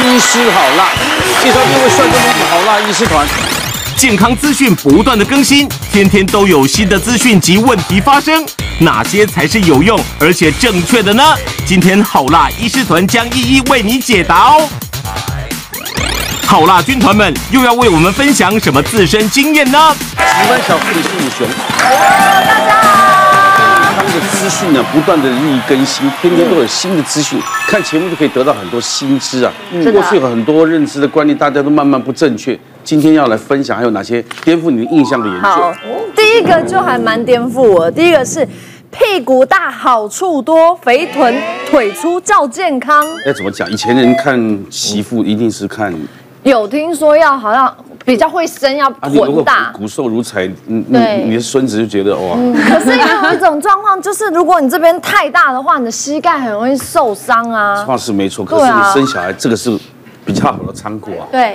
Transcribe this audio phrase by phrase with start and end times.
[0.00, 0.88] 医师好辣，
[1.42, 3.26] 介绍这位帅哥美女好辣医师团。
[3.96, 8.44] 健康资讯不断的更新，天天都有新的资讯及问题发生，
[8.78, 11.22] 哪些才是有用而且正确的呢？
[11.66, 14.68] 今天好辣医师团将一一为你解答哦。
[16.46, 19.94] 好辣军团们又要为我们分享什么自身经验呢？
[20.16, 21.46] 喜欢小妇女是武雄。
[21.78, 23.01] 大家好。
[24.12, 29.50] 他们的资讯呢，不断的日益更新，天天都有新的资讯，看节目就可以得到很多新知啊。
[29.90, 32.58] 过去有很多认知的观念，大家都慢慢不正确。
[32.84, 35.48] 今天要来分享，还有哪些颠覆你的印象的研究？
[35.48, 35.72] 好，
[36.14, 37.90] 第一个就还蛮颠覆我。
[37.90, 38.46] 第一个是
[38.90, 41.34] 屁股大好处多，肥臀
[41.70, 43.02] 腿粗较健康。
[43.24, 43.70] 要怎么讲？
[43.70, 45.90] 以前人看媳妇一定是看。
[46.42, 47.72] 有听说要好像
[48.04, 52.36] 比较会生，要臀大，骨瘦如柴，嗯，对，你的孙子就觉得哇。
[52.68, 57.84] 可是有一种状况，就是如果你这边太大的话，你的膝盖很容易受伤啊。
[57.84, 59.78] 话是没错，可是你生小孩这个是。
[60.24, 61.52] 比较好的仓库啊，对，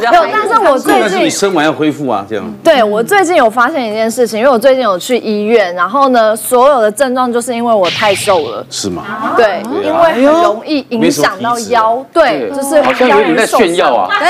[0.00, 2.44] 有，但是我最近你生完要恢复啊，这样。
[2.64, 8.66] 对，我最近有发现一件事情，因为我最近有去医院，然后呢，所有的症状就是因为我太瘦了。
[8.68, 9.34] 是吗？
[9.36, 14.26] 对，因为很容易影响到腰，对，就是好像有点在炫耀啊，对，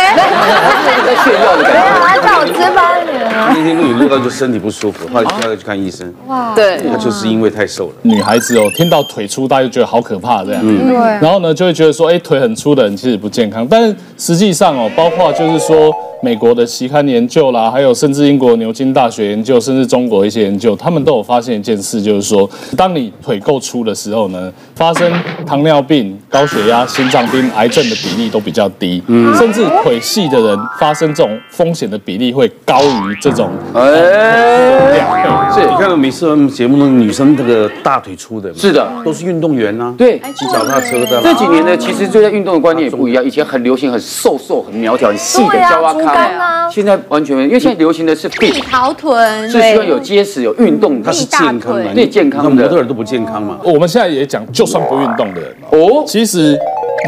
[1.06, 1.78] 在炫耀的感觉。
[1.80, 3.52] 没有，他叫我值班一点啊。
[3.54, 6.12] 那天录影录到就身体不舒服，后来就要去看医生。
[6.26, 7.92] 哇，对，那就是因为太瘦了。
[8.02, 10.60] 女孩子哦，听到腿粗，大家就觉得好可怕这样。
[10.62, 10.96] 嗯，对。
[10.96, 13.66] 然后呢，就会觉得说，哎，腿很粗的人其实不健康。
[13.70, 15.90] 但实际上哦，包括就是说。
[16.22, 25.10] 美国的期刊研究啦，还有甚至英国牛津大学研究，甚至中国一些研究，他们都有发现一件事，就是说，当你腿够粗的时候呢，发生
[25.46, 35.30] 糖尿病、高血压、心脏病、癌症的比例都比较低，嗯，甚至腿细的人发生这种风险的比例会高于这种，哎，两倍。
[35.54, 41.22] 是，你看到每次我们节目中女生这个大腿粗的，是的，都是运动员呐，对，骑脚踏车的。
[41.22, 46.70] 这几年呢，其实就在运动的观念也不一样，以前很流行很瘦瘦、很苗条、很细的焦阿康。
[46.70, 52.50] 现在完全没有，因为现在流行的是 fit 桃臀，是需要有结实、有运动，它是健康的，对健康的。
[52.50, 53.58] 模特儿都不健康嘛？
[53.64, 56.58] 我们现在也讲，就算不运动的人哦，其实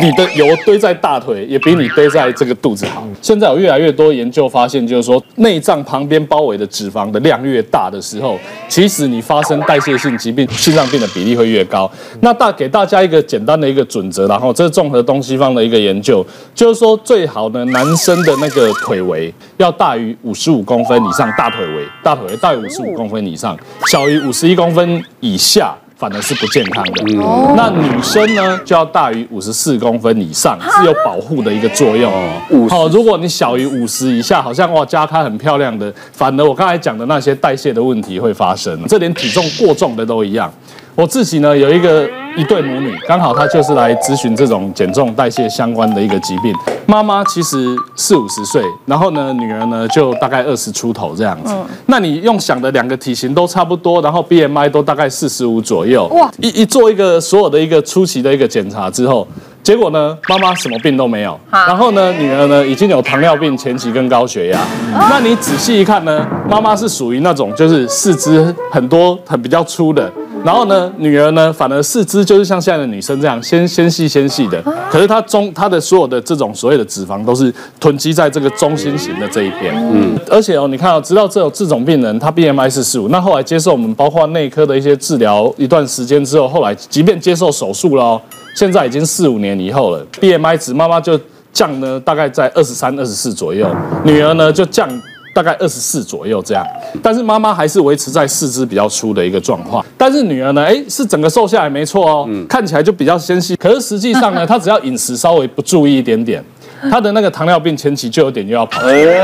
[0.01, 3.07] 你的油堆在大腿，也比你堆在这个肚子好。
[3.21, 8.39] 现在有越来越多研究发现，就是说内脏旁边包围的脂肪的量越大的时候，
[8.69, 11.91] 其实你发生代谢性疾病、心脏病的比例会越高。
[12.21, 16.25] 那大给大家一个简单的一个准则，然后这是综合东西方的一个研究，
[16.55, 23.57] 就是说最好的男生的那个腿围要大于五十五公分以上，大腿围大腿围大于五十五公分以上，
[23.91, 25.77] 小于五十一公分以下。
[26.03, 27.05] 反而是不健康的。
[27.07, 32.69] 嗯、那女生呢，就要大于五十四公分以上，是有保护的一个作用哦。
[32.69, 38.77] 好，如果你小于五十以下，好像哇，加她很漂亮的，反而我刚才讲的那些代谢的问题会发生。
[38.89, 40.53] 这连体重过重的都一样。
[40.95, 46.55] 我自己呢，有一个一对母女，刚好她就是来咨询这种减重代谢相关的一个疾病。
[46.85, 51.55] 妈妈其实四五十岁，然后呢，女儿呢就大概二十出头这样子。
[51.55, 56.07] 嗯、那你用想的两个体型都差不多，然后 BMI 都大概四十五左右。
[56.09, 56.31] 哇！
[56.39, 59.27] 一一做一个所有的一个初期的一个检查之后，
[59.63, 61.39] 结果呢，妈妈什么病都没有。
[61.51, 64.61] 然后呢，女儿呢已经有糖尿病前期跟高血压。
[64.93, 70.13] 嗯、那你仔细一看呢，妈妈是属于那种就是四肢很多很比较粗的。
[70.45, 74.61] 然后呢，女儿呢，反而四肢就是像现在的女生这样纤纤细纤细的，
[74.91, 79.73] 可是她中她的所有的这种所谓的脂肪都是囤积在这个中心型的这一边。
[79.93, 88.21] 嗯，而且哦，你看哦，直到这种这种病人，她 BMI 是十五，那后来接受我们包括内科的一些治疗一段时间之后，后来即便接受手术了哦，
[88.57, 91.19] 现在已经四五年以后了，BMI 值妈妈就
[91.53, 93.69] 降呢，大概在二十三、二十四左右，
[94.05, 94.89] 女儿呢就降。
[95.35, 96.67] 大概二十四左右这样，
[97.03, 106.45] 但是妈妈还是维持在四肢比较粗的一个状况，但是女儿呢，哎，是整个瘦下来没错哦，看起来就比较纤细，可是实际上呢，她只要饮食稍微不注意一点点。
[106.91, 109.23] 他的那个糖尿病前期就有点又要跑，对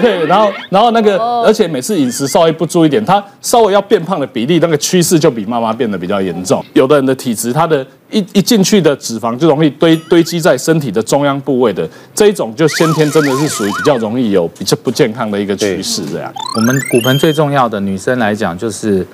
[0.00, 6.64] 对，然后然后那个，而且每次饮食稍微不注意点，他稍微要变胖的比例，那个趋势就比妈妈变得比较严重。
[6.74, 16.32] 有的人的体质，他的一一进去的脂肪就容易堆堆积在身体的中央部位的这一种，就先天真的是属于比较容易有比较不健康的一个趋势这样。
[16.56, 19.06] 我们骨盆最重要的女生来讲，就是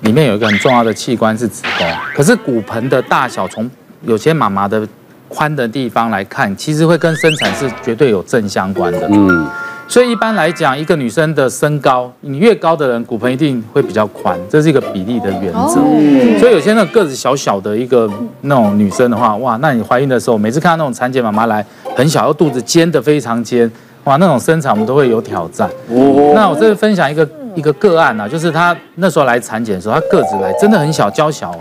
[0.00, 3.68] 里面有一个很重要的器官是子宫，可是骨盆的大小，从
[4.06, 4.86] 有些妈妈的。
[5.34, 9.08] 宽的地方来看，其实会跟生产是绝对有正相关的。
[9.10, 9.46] 嗯，
[9.88, 15.80] 所以一般来讲，一个女生的身高，你越高的人，骨盆一定会比较宽，这是一个比例的原则。
[15.80, 18.10] 哦、所以有些那个子小小的一个
[18.42, 21.64] 那种女生的话，哇，那你怀孕的时候，每次看到那种产检妈妈来，
[21.96, 23.70] 很小，又肚子尖的非常尖，
[24.04, 25.68] 哇，那种生产我们都会有挑战。
[25.88, 31.54] 哦，那我这边分享一个一个个案啊，就是她那时候来产检的时候，她个子来真的很小，娇小。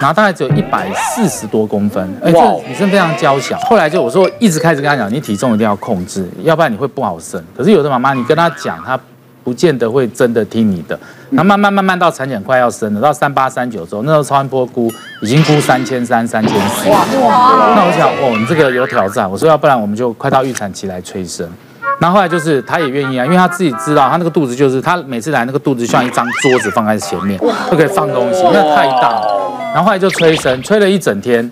[0.00, 3.58] 然后大概只有一百四十多公分，哎，这女生非常娇小。
[3.58, 7.38] 后来就我说一直开始跟她讲，你体重一定要控制，要不然你会不好生。
[7.54, 8.98] 可是有的妈妈，你跟她讲，她
[9.44, 10.98] 不见得会真的听你的。
[11.30, 16.88] 然后慢慢慢慢到产检快要生了，到三八三九周，那时候超音波估已经估三千三、三千四。
[16.88, 17.74] 哇哇！
[17.76, 19.30] 那我想，哦，你这个有挑战。
[19.30, 21.46] 我说要不然我们就快到预产期来催生。
[22.00, 27.38] 然后后来就是她也愿意啊，因为她自己知道她那个肚子就是她每次来那个肚子像一张桌子放在前面，
[27.70, 29.39] 就可以放东西，那太大了。
[29.72, 31.48] 然后后来就催生，催了一整天，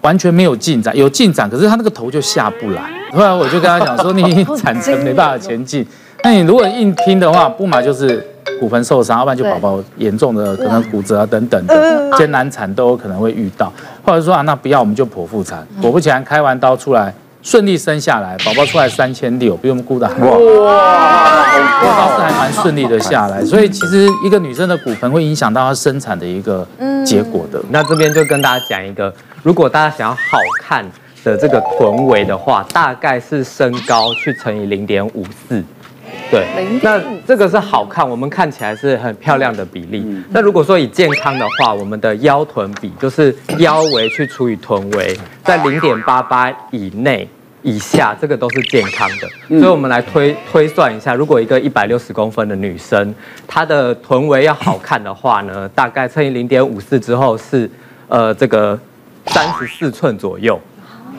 [0.00, 2.82] 完全没有进展，有进展，可是他那个头就下不来。
[3.12, 5.84] 后来我就跟他讲说，你 产程没办法前进，
[6.22, 8.24] 那你如果硬拼的话，不买就是
[8.60, 13.72] 骨盆受伤，要不然就宝宝严重的可能骨折啊等等的，艰难产都有可能会遇到。
[14.04, 17.12] 后来说啊，那不要我们就剖腹产，果不其然开完刀出来。
[17.42, 21.44] 顺利生下来，宝宝出来三千六，比我们估的还哇，
[21.96, 23.44] 倒是还蛮顺利的下来。
[23.44, 26.66] 所以其实一个女生的骨盆会影响到她生产的一个
[27.06, 27.62] 结果的。
[27.70, 29.12] 那这边就跟大家讲一个，
[29.42, 30.84] 如果大家想要好看
[31.24, 35.64] 的这个臀围的话，大概是身高去乘以零点五四。
[36.30, 36.46] 对，
[36.82, 40.06] 那这个是好看，我们看起来是很漂亮的比例。
[40.28, 47.26] 那如果说以健康的话，我们的腰臀比就是腰围去除以臀围，在零点八八以内
[47.62, 49.58] 以下，这个都是健康的。
[49.58, 53.14] 所以我们来推推算一下，如果一个一百六十公分的女生，
[53.46, 57.70] 她的臀围要好看的话呢，大概乘以零点五四之后是
[58.08, 58.78] 呃这个
[59.26, 60.60] 三十四寸左右。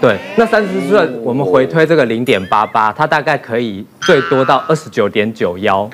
[0.02, 5.90] 对，那三十四寸，我们回推这个零点八八，它大概可以最多到二十九点九幺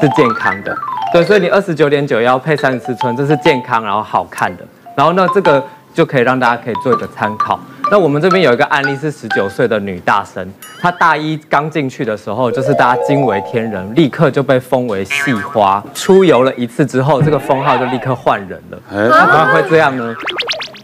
[0.00, 0.74] 是健康的。
[1.12, 4.64] 对，所以你二十九点九幺配三十四寸，这是健康然后好看的。
[4.96, 5.62] 然后呢，这个
[5.92, 7.60] 就可以让大家可以做一个参考。
[7.90, 10.50] 那我们这边有一个案例是十九岁的女大生，
[10.80, 15.84] 她大一刚进去的时候，就是大家惊为天人，立刻就被封为细花。
[15.92, 18.78] 出游了一次之后，这个封号就立刻换人了。
[18.90, 20.14] 哎怎么会这样呢？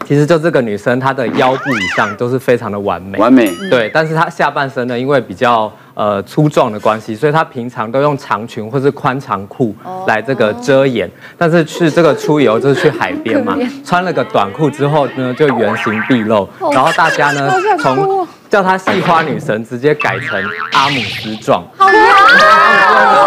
[0.09, 3.47] 其实就这个女生，她的腰部以上都是非常的完美，完美。
[3.69, 9.75] 对，但是她下半身呢，因为比较呃粗壮的关系，所以她平常都用长裙或是宽长裤
[10.07, 11.07] 来这个遮掩。
[11.37, 16.49] 但是去这个出游就是去海边嘛， 穿了个短裤之后呢，就原形毕露。
[16.73, 17.47] 然后大家呢，
[17.77, 20.43] 从叫她细花女神，直接改成
[20.73, 21.63] 阿姆斯壮。
[21.77, 21.99] 好呀，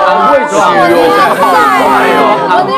[0.07, 0.57] 很会取
[2.15, 2.73] 哦，好厉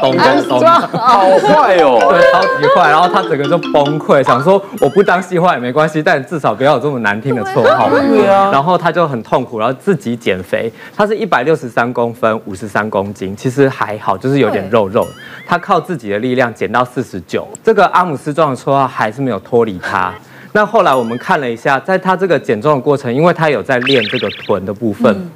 [0.00, 0.60] 懂懂懂，
[0.98, 2.90] 好坏哦，对，超级坏。
[2.90, 7.88] 然后她整个就崩溃，想说我不当细花也没关系，但至少不要有这么难听的绰号。
[7.88, 8.50] 对啊。
[8.52, 10.70] 然后她就很痛苦，然后自己减肥。
[10.96, 15.06] 她是一百六十三公分，五十三公斤，其实还好，就是有点肉肉。
[15.46, 17.48] 她靠自己的力量减到四十九。
[17.64, 20.12] 这个阿姆斯壮的绰号还是没有脱离她。
[20.54, 25.30] 那后来我们看了一下，在他这个减重的过程，因为他有在练这个臀的部分，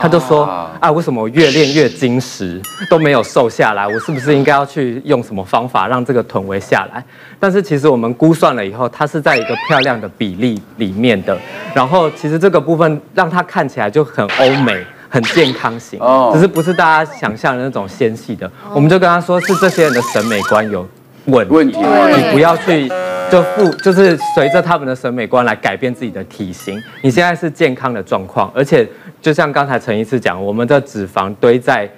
[0.00, 0.44] 他就说
[0.78, 3.86] 啊，为什么我越练越精实都没有瘦下来？
[3.88, 7.04] 我是不是应该要去用什么方法让这个臀围下来？
[7.40, 11.36] 但是其实我们估算了以后，它是在一个漂亮的比例里面的。
[11.74, 15.98] 然后其实这个部分让他看起来就很欧美、很健康型，
[16.32, 18.48] 只是不是大家想象的那种纤细的。
[18.72, 20.88] 我们就跟他说，是这些人的审美观有
[21.24, 22.88] 问问题，你不要去。
[23.30, 26.78] 就不就是随着他们的审美观来改变自己的体型。
[27.00, 28.86] 你现在是健康的状况，而且
[29.20, 31.88] 就像刚才陈医师讲，我们的脂肪堆在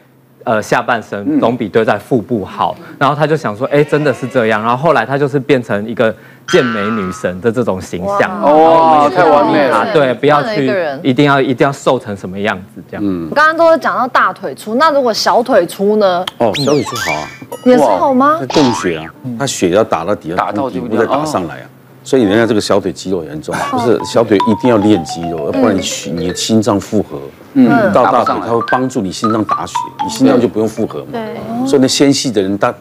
[0.44, 2.76] 呃下半身总比堆在腹部好。
[2.98, 4.62] 然后他就想说，哎，真的是这样。
[4.62, 6.14] 然后后来他就是变成一个
[6.46, 8.40] 健美女神的这种形象。
[8.40, 9.92] 哦，太完美了。
[9.92, 13.02] 对，不要去一定要一定要瘦成什么样子这样。
[13.04, 13.28] 嗯。
[13.34, 16.24] 刚刚都是讲到大腿粗，那如果小腿粗呢？
[16.38, 17.28] 哦，小腿粗好啊。
[17.64, 18.40] 也是好吗？
[18.52, 19.06] 供血啊，
[19.38, 21.66] 他血要打到底下，打到底部再打上来啊，
[22.02, 25.80] 所以人家这个小腿肌肉也很重要，不是小腿一定要练肌肉，要不然你
[26.12, 27.18] 你的心脏负荷，
[27.54, 31.06] 嗯，到大腿它会帮助你心脏打血，你心脏就不用负荷嘛。
[31.12, 32.72] 对，所以那纤细的人，大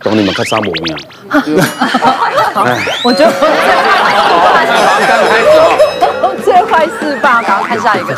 [0.00, 0.98] 懂你们看沙漠一样。
[3.02, 3.32] 我觉得
[6.44, 8.14] 最坏是爸爸，看下一个，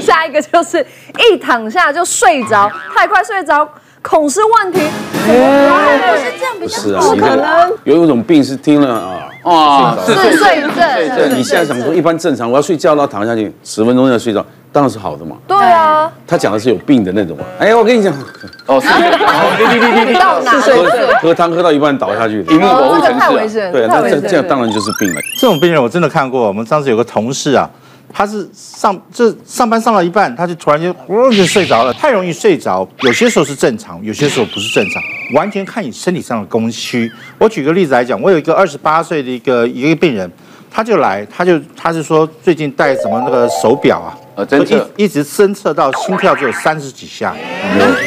[0.00, 0.86] 下一个就是
[1.32, 3.68] 一躺下就睡着，太快睡着。
[4.02, 4.80] 孔是问题，
[5.26, 7.72] 不是这样比较不可能。
[7.84, 11.36] 有一种病是听了啊，啊，嗜睡症。
[11.36, 15.36] 你现在想说一般正常，我要睡觉，然后躺下去十分钟要睡着，当然是好的嘛。
[15.46, 17.36] 对啊，他讲的是有病的那种。
[17.58, 18.12] 哎，我跟你讲，
[18.66, 23.70] 哦，是，嗜睡症，喝汤喝到一半倒下去， 一幕保护太危险。
[23.72, 25.20] 对，那这这样当然就是病了。
[25.40, 27.68] 这种病人我真的看过，我们上次有个同事啊。
[28.12, 31.92] 他是上这上班上到一半，他就突然间呼就睡着了。
[31.92, 35.02] 太容易睡着，有些时候是正常，有些时候不是正常，
[35.34, 37.10] 完全看你身体上的供需。
[37.38, 40.30] 我举个例子来讲，我有一个二十八岁的一个一个病人，
[40.70, 47.34] 他就来，他就他是说最近戴什么那个手表啊，呃，侦测一一直侦测到心跳只有三十几下，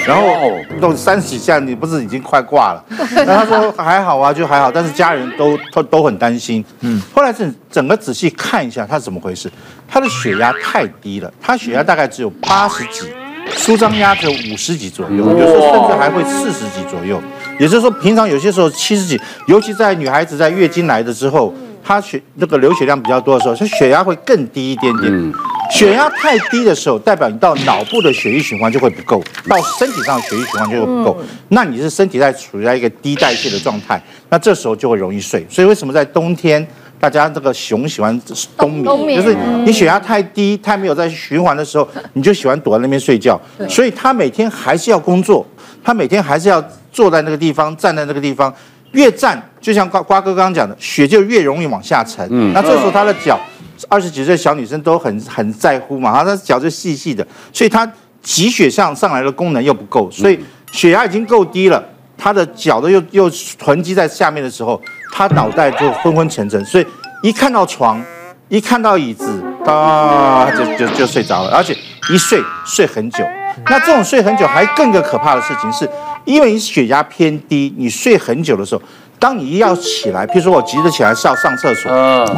[0.08, 2.82] 然后都三十几下，你不是已经快挂了？
[3.26, 6.64] 那他说 还好啊，就还好，但是家人都都都很担心。
[6.80, 9.52] 嗯，后来整整个仔细看一下，他怎么回事？
[9.90, 13.12] 他的血压太低了，他血压大概只有八十几，
[13.58, 17.22] 舒张压只有五十几左右，有时候甚至还会四十几左右。
[17.60, 21.54] 也就是说，平常有些时候七十几，尤其在女孩子在月经来的之后。
[21.92, 25.12] 他血那个流血量比较多的时候，他血压会更低一点点。
[25.14, 25.34] 嗯、
[25.70, 31.18] 血压太低的时候，代表你到脑部的血液循环就会不够，到身体上的血液循环就会不够。
[31.20, 35.46] 嗯、那你是身体在处于在一个低代谢的状态，那这时候就会容易睡。
[35.50, 36.66] 所以为什么在冬天，
[36.98, 38.18] 大家这个熊喜欢
[38.58, 43.40] 冬眠，冬眠就是你血压太低，太没有在循环的时候，你就喜欢躲在那边睡觉。
[43.68, 45.46] 所以他每天还是要工作，
[45.84, 48.54] 他每天还是要坐在那个地方，站在那个地方。
[48.92, 52.28] 越站，就像瓜瓜哥刚刚讲的，血就越容易往下沉。
[52.30, 53.40] 嗯，那这时候他的脚，
[53.88, 57.90] 二十几岁小女生都很很在乎嘛，她的脚就细细的，所以她
[58.22, 60.40] 挤血上上来的功能又不够，所以
[60.72, 61.84] 血压已经够低了，
[62.18, 64.80] 她的脚都又又囤积在下面的时候，
[65.14, 66.86] 她脑袋就昏昏沉沉，所以
[67.24, 68.04] 一看到床，
[68.50, 71.74] 一看到椅子，啊，就就就睡着了，而且
[72.10, 73.24] 一睡睡很久。
[73.70, 75.90] 那这种睡很久还更个可怕的事情是。
[76.26, 78.82] 因为你血压偏低，你睡很久的时候，
[79.20, 81.92] 当你一要起来，譬如说我急着起来是要上厕所，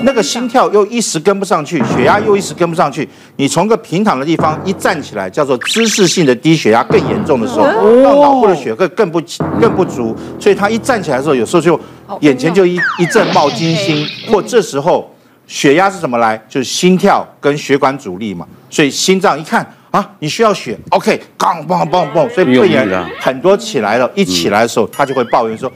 [0.04, 7.66] 那个心跳又一时跟不上去，血压又一时跟不上去，你从个平躺的地方一站起来，叫做姿势性的低血压更严重的时候，
[8.04, 9.22] 到脑部的血更更不
[9.62, 11.80] 更不足，所以他一站起来的时候，有时候就
[12.20, 15.10] 眼前就一一阵冒金星，或这时候
[15.48, 16.38] 血压是怎么来？
[16.50, 19.66] 就是心跳跟血管阻力嘛，所以心脏一看。
[19.94, 25.72] 啊，你需要血，OK，砰砰砰砰，所以肺炎很多起来了，一起来的时候，他就会抱怨说，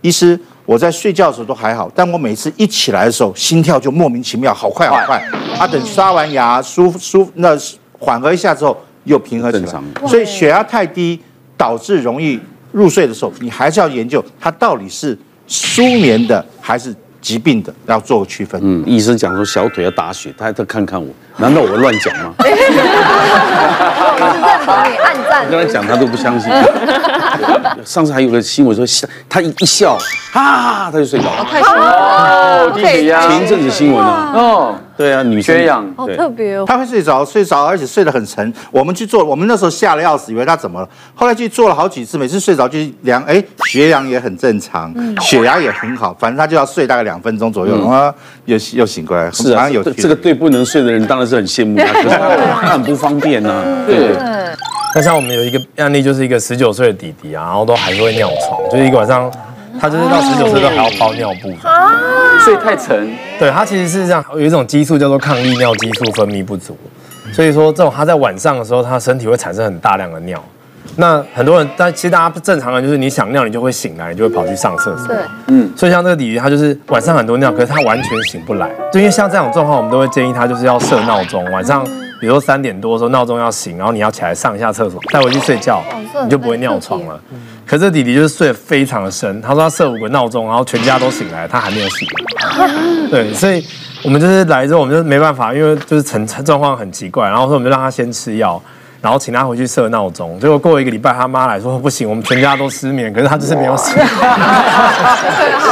[0.00, 0.36] 医师，
[0.66, 5.24] 我在睡觉的时候都还好，但我每次一起来的时候，心跳就莫名其妙，好快好快。
[5.56, 7.56] 他等刷完牙，舒舒那
[7.96, 9.80] 缓和一下之后，又平和起来。
[10.08, 11.20] 所以血压太低
[11.56, 12.40] 导致容易
[12.72, 16.92] 入睡的时候，你还是要研究它到底是舒眠的还是。
[17.20, 18.60] 疾病的要做个区分。
[18.62, 22.34] 嗯，医生讲说小腿要打血，他还在看看我，难道我乱讲吗？
[22.40, 22.52] 我认
[24.64, 25.44] 同你按赞。
[25.44, 26.50] 我跟他讲，他都不相信。
[27.84, 29.96] 上次还有个新闻说笑，他一一笑，
[30.32, 31.46] 啊，他就睡着了。
[31.50, 34.32] 太哦，前一阵子新闻啊。
[34.34, 34.74] 哦。
[35.00, 36.64] 对啊，女缺氧，好特别哦。
[36.66, 38.52] 他会睡着，睡着，而且睡得很沉。
[38.70, 40.86] 我们去做，我们那时候吓得要死，以为他怎么了。
[41.14, 48.14] 后来去做了好几次，每次睡着就量，哎，血氧也很正常，血压也很好，反正他就要睡大概两分钟左右，啊，
[48.44, 49.30] 又又醒过来。
[49.30, 53.64] 是啊，有这个对不能睡的人当然是很羡慕他， 可是他很不方便呐。
[53.86, 54.14] 对。
[54.94, 59.32] 那像我们有一个案例，就是一个十九岁的弟弟啊，然后都还是会尿床，就是一个晚上。
[59.80, 61.50] 他就是到十九岁都还要包尿布，
[62.44, 63.10] 所以太沉。
[63.38, 66.76] 对，他其实是这样，有一种激素叫做抗利尿激素分泌不足，
[67.32, 70.42] 所以说这种他在晚上的时候，他身体会产生很大量的尿。
[70.96, 75.06] 那很多人，但其实大家不正常的，就是你想尿，你就会醒来，你就会跑去上厕所。
[75.06, 75.70] 对，嗯。
[75.76, 78.68] 所以像这个鲤鱼，他就是晚上很多尿，可是他完全醒不来。
[78.92, 81.86] 就因为像这种状况，我们都会建议他就是要设闹钟，晚上
[82.20, 85.82] 比如说三点多的时候闹钟要醒，然后你要起来上一下厕所，再回去睡觉，
[86.24, 87.18] 你就不会尿床了。
[87.66, 92.06] 可是弟弟就是睡得非常的深，他说他设五个闹钟，然后全家都醒来，他还没有醒。
[93.10, 93.64] 对，所以
[94.02, 98.60] 我们就是来之后，我们就没办法，因为就是成状况很奇怪，然后说我们就让他先吃药，
[99.00, 100.38] 然后请他回去设闹钟。
[100.40, 103.94] 结果过了一个礼拜，他妈来说不行，我们全家都失眠，可是他就是没有醒。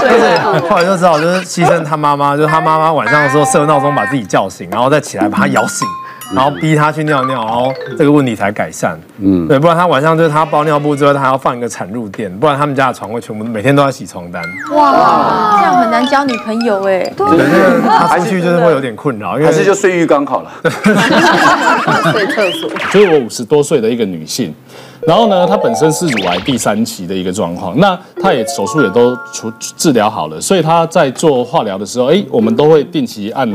[0.00, 0.38] 就是
[0.68, 5.86] 后来就知道，就是牺牲他妈妈，就是他妈妈晚上的时候设闹钟把自己叫醒，然后再起来把他摇醒。
[6.34, 8.98] 然后逼他去尿尿，然后这个问题才改善。
[9.18, 14.42] 嗯，对，不然他晚上就是他包尿布之后，他还要放一个产褥垫，不然他们家的床会全部每天都要洗床单。
[14.74, 17.10] 哇，这样很难交女朋友哎。
[17.16, 17.26] 对，
[17.86, 20.50] 他出去就是会有点困扰，因为还是就睡浴缸好了。
[22.12, 22.70] 睡厕所。
[22.90, 24.54] 就是我五十多岁的一个女性，
[25.06, 33.50] 然后呢，她本身是乳癌第三期的一个状况，那她也手术也都处治疗好了，所以她在做化疗的时候，哎，我们都会定期按。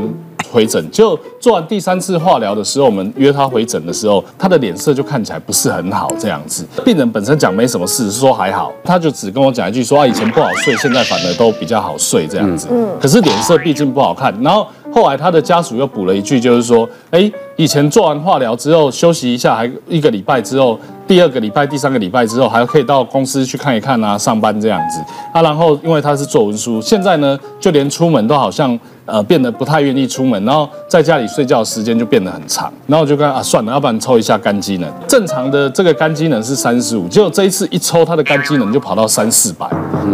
[0.54, 6.64] 回诊就做完第三次化疗的时候，我们约他回诊的时候，他的脸色就看起来不是很好，这样子。
[6.84, 12.68] 病人本身讲没什么事，说还好，他就只跟我讲一句说啊，以前不好睡，现在反而都比较好睡这样子。
[12.70, 14.32] 嗯，可是脸色毕竟不好看。
[14.40, 25.00] 然后后来他的家属又补了一句，就是说，哎，以前做完化疗之后休息一下，还一个礼拜之后，第二个礼拜、第三个礼拜之后，还可以到公司去看一看啊，上班这样子。
[25.32, 28.78] 啊，然后因为他是做文书，现在呢，就连出门都好像。
[29.06, 34.90] 呃，变得不太愿意出门，然后在家里睡觉时间就变得很长，然后我就跟他啊，算了，要不然抽一下肝机能。
[35.06, 39.68] 正常的这个肝机能是三十五，结果这一次一抽，他的肝机能就跑到三四百，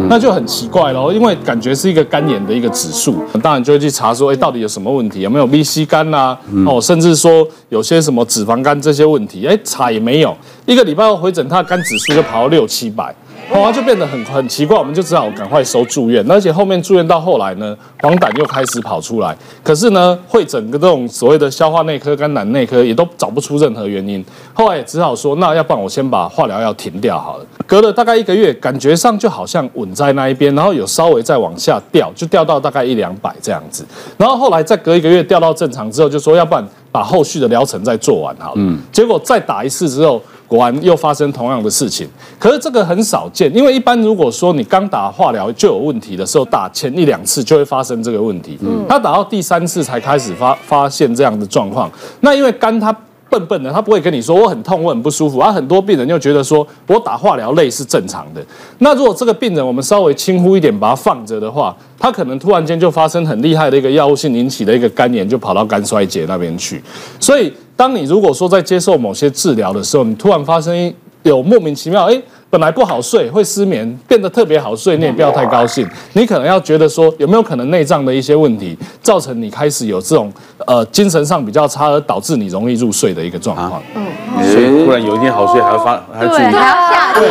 [0.08, 5.20] 那就很奇怪咯，因为感觉是一个肝炎的一个指数，当然就会去查说，哎，到底有什么问题？
[5.20, 6.36] 有没有 VC 肝呐？
[6.66, 13.14] 哦，甚至说说有些什么脂肪肝这些问题，哎，查也没有，一个礼拜后回诊，他的肝指数就跑到六七百。
[13.52, 27.46] 后来就变得很很奇怪，我们就只好赶快收住院，而且后面住院到后来呢，黄疸又开始跑出来，可是呢，会整个这种所谓的消化内科、肝胆内科也都找不出任何原因，后来也只好说，那要不然我先把化疗药停掉好了。
[27.66, 33.84] 隔了大概一个月，感觉上就好像稳在那一边，然后有稍微再往下掉，就掉到大概一两百这样子，
[34.16, 38.56] 然后后来再隔一个月掉到正常之后，就说要不然把后续的疗程再做完好了。
[38.56, 40.20] 嗯，结果再打一次之后。
[40.50, 48.58] 果然又发生同样的事情，可是这个很少见，因为一般如果说你刚打化疗就有问题的时候，打前一两次就会发生这个问题。
[48.60, 51.88] 嗯，他打到第三次才开始发发现这样的状况。
[52.22, 52.92] 那因为肝它
[53.30, 55.38] 笨笨的，他不会跟你说我很痛，我很不舒服。
[55.38, 58.44] 而很多病人又觉得说我打化疗累是正常的。
[58.78, 66.82] 那如果这个病人我们稍微轻忽一点，把它放着的话，他可能突然间就发生很厉害的一个药物性引起的一个肝炎，就跑到肝衰竭那边去。
[67.18, 67.52] 所以。
[67.76, 75.88] 当你如果说在接受某些治疗的时候，你突然发生有莫名其妙，哎，本来不好睡，会失眠，变得特别好睡，你也不要太高兴。
[76.14, 80.32] 你可能要觉得说，有没有可能内脏的一些问题，造成你开始有这种
[80.66, 83.80] 呃精神上比较差，而导致你容易入睡的一个状况。
[83.94, 84.04] 嗯，
[84.50, 87.14] 所以突然有一天好睡，还要发还要注意，还要下。
[87.14, 87.28] 对，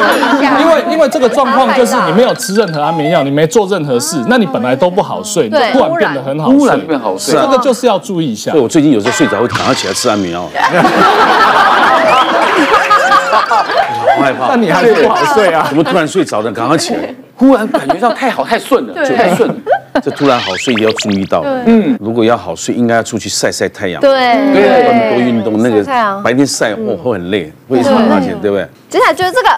[0.61, 8.51] 因为因为这个状况就是你没有吃任何安眠药，你没做任何事，那你本来都不好睡，你突然变得很好睡，突然变好睡，这个就是要注意一下。
[8.51, 10.49] 所以我最近有时候睡着会躺下起来吃安眠药。
[13.49, 15.65] 好害怕，那你还是不好睡啊？
[15.69, 16.51] 怎么突然睡着了？
[16.51, 17.13] 赶快起来！
[17.35, 19.55] 忽然感觉到太好太顺了，就太顺了。
[20.03, 24.11] 这突然好睡也要注意到，嗯，如果要好睡，应该要出去晒晒太阳，对，
[24.53, 25.61] 对，多运动。
[25.61, 25.83] 那个
[26.23, 28.67] 白天晒哦会很累，会长发现，对不对？
[28.89, 29.49] 接下来就是这个。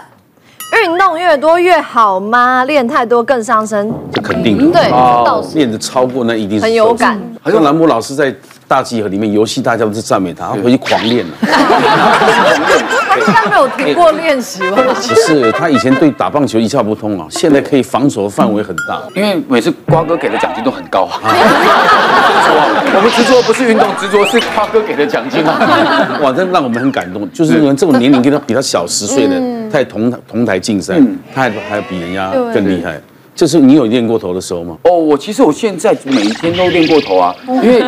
[0.84, 2.64] 运动越多越好吗？
[2.64, 4.80] 练太多更伤身，这肯定的。
[4.80, 7.20] 对，练的超过那一定是很有感。
[7.44, 8.34] 好像兰博老师在
[8.72, 11.34] 大集合里面游戏，大家都是赞美他，他回去狂练了。
[11.42, 14.82] 他应该没有停过练习吧？
[14.82, 19.02] 不是，他以前对打棒球一窍不通啊，现在可以防守的范围很大。
[19.14, 21.20] 因为每次瓜哥给的奖金都很高啊。
[22.96, 26.18] 我们执着不是运动，执着是瓜哥给的奖金啊。
[26.22, 29.36] 哇，这让我们很感动，就是因为这种年龄跟他比他小十岁的，
[29.70, 30.98] 他也同同台竞赛，
[31.36, 32.98] 他还还比人家更厉害。
[33.34, 34.78] 就是你有练过头的时候吗？
[34.84, 37.82] 哦，我其实我现在每一天都练过头啊， 因为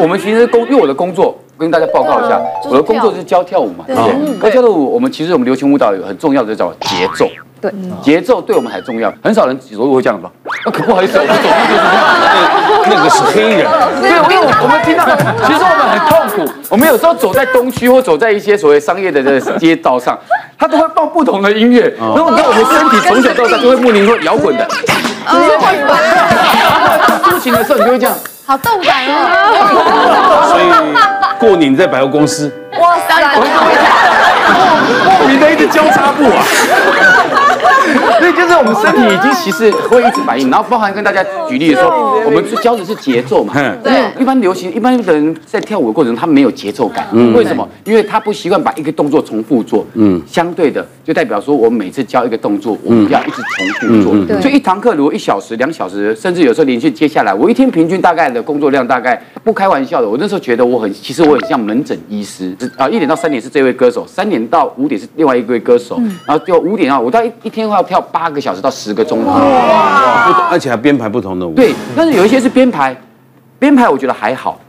[0.00, 3.94] 我们其实工，因为我的工作跟大家报告一下，我的工作是教跳舞嘛，对。
[3.96, 4.50] 不对？
[4.52, 7.28] 教跳舞，我们其实我们流行舞蹈有很重要的叫节奏，
[7.64, 7.72] 对，
[8.02, 10.30] 节奏对我们很重要，很少人走路会这样吧？
[10.66, 11.80] 那可不好意思，我们走路就是
[12.90, 13.66] 那个是黑人，
[14.02, 15.06] 对，因为我们听到，
[15.46, 20.18] 其实我们很痛苦，我们有时候走在东区或走在一些所谓商业的这个街道上。
[20.58, 24.66] 他都会放不同的音乐，然后你看我们身体从小到大就会莫名说摇滚的，
[27.24, 28.14] 抒情的时候你就会这样，
[28.46, 30.46] 好动感哦。
[30.48, 30.64] 所以
[31.38, 33.20] 过年在百货公司，哇塞，
[35.04, 36.44] 莫名的一直交叉步啊。
[38.18, 43.54] 所以就是我们身体已经其实会一直反应，然后包含跟大家举例说，我们教的是节奏嘛。
[43.82, 43.92] 对。
[44.18, 47.06] 一般流行，一般的人在跳舞的过程中，他没有节奏感。
[47.12, 47.34] 嗯。
[47.34, 47.68] 为什么？
[47.84, 49.86] 因为他不习惯把一个动作重复做。
[49.94, 50.20] 嗯。
[50.26, 53.42] 相对的，就代表说，我们每次教一个动作，我们要一直
[53.80, 54.26] 重复做。
[54.26, 54.40] 对。
[54.40, 62.56] 所以一堂课如果一小时、两小时，甚至有时候连续接下来，我一天平均大概的工作量大概不开玩笑的，我那时候觉得我很，其实我很像门诊医师。
[62.76, 68.00] 啊，一点到三点是这位歌手，三点到五点是另外一位歌手，然后就五点啊，我到一一天要跳。
[68.12, 70.48] 八个小时到十个钟头，哇！
[70.50, 71.52] 而且还编排不同的舞。
[71.54, 72.96] 对，但是有一些是编排，
[73.58, 74.60] 编排我觉得还好，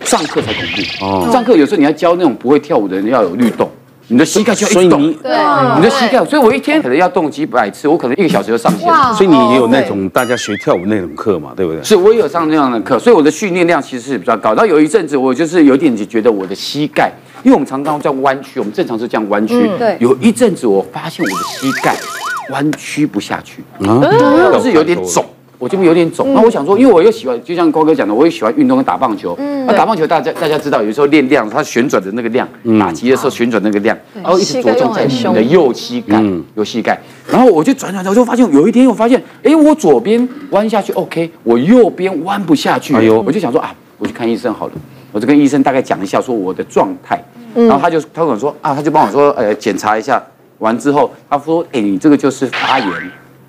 [0.00, 1.04] 上课才恐怖。
[1.04, 3.68] 哦，上课有时候你要教那种不会跳舞的人要有律动，
[4.08, 5.30] 你的膝盖就要一动，对，
[5.76, 8.88] 你的膝盖，所以我一天可能要动几百次，我可能一个小时就上线。
[9.14, 11.82] 所以你也有那种大家学跳舞那种课嘛，对不对？
[11.82, 14.54] 是，我也有上那样的课，所以我的训练量其实是比较高。
[14.54, 19.96] 然后有一阵子我就是有点觉得我的膝盖，因为我们常常这样弯曲，我们正常是这样弯曲，对。
[20.00, 21.94] 有一阵子我发现我的膝盖。
[22.50, 25.24] 弯曲不下去，就是有点肿，
[25.58, 26.32] 我这边有点肿。
[26.34, 29.36] 那我想说，因为我又喜欢，就像高哥讲的，我也喜欢运动跟打棒球。
[29.66, 36.22] 那打棒球，大家大家知道，有时候练量，它旋转的那个量，打击的时候旋转那个量，然后一直着重在你的右膝盖，
[36.54, 36.98] 右膝盖。
[37.30, 42.94] 然后我就转转转，我就发现有一天我发现，哎，我左边弯下去 OK，我右边弯不下去。
[42.94, 44.72] 哎呦，我就想说啊，我去看医生好了。
[45.12, 47.20] 我就跟医生大概讲一下说我的状态，
[47.54, 50.22] 然后他就他跟我说啊，他就帮我说，呃，检查一下。
[50.60, 52.88] 完之后，他说：“哎，你这个就是发炎，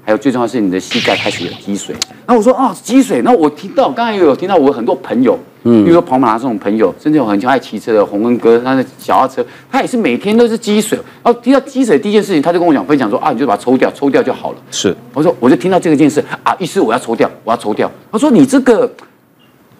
[0.04, 1.96] 还有最重要是你的膝盖开始有积水。”
[2.26, 10.98] 然后我说：“啊，积水。”然后我听到刚才也有听到我很多朋友，嗯，比如说跑马拉松朋友，甚至有很爱骑车的洪恩哥，他的小鸭车，他也是每天都是积水。
[11.22, 17.92] 然后听到积水第一件事情，他就跟我讲分享说：“啊，你就把它抽掉，抽掉就好了。”是，我说我就听到这个件事啊，意思我要抽掉，我要抽掉。
[18.12, 18.90] 他说：“你这个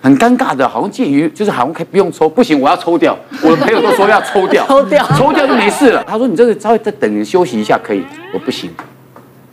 [0.02, 3.16] 很尴尬的，好像介于就是好像可以不用抽，不行，我要抽掉。
[3.44, 6.04] 我的朋友都说要抽掉， 抽掉，抽掉就没事了。
[6.08, 8.72] 他说你这个稍微再等你休息一下可以，我不行，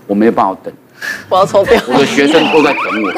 [0.07, 0.73] 我没有办法等。
[1.29, 3.13] 我要抽掉，我的学生都在等我，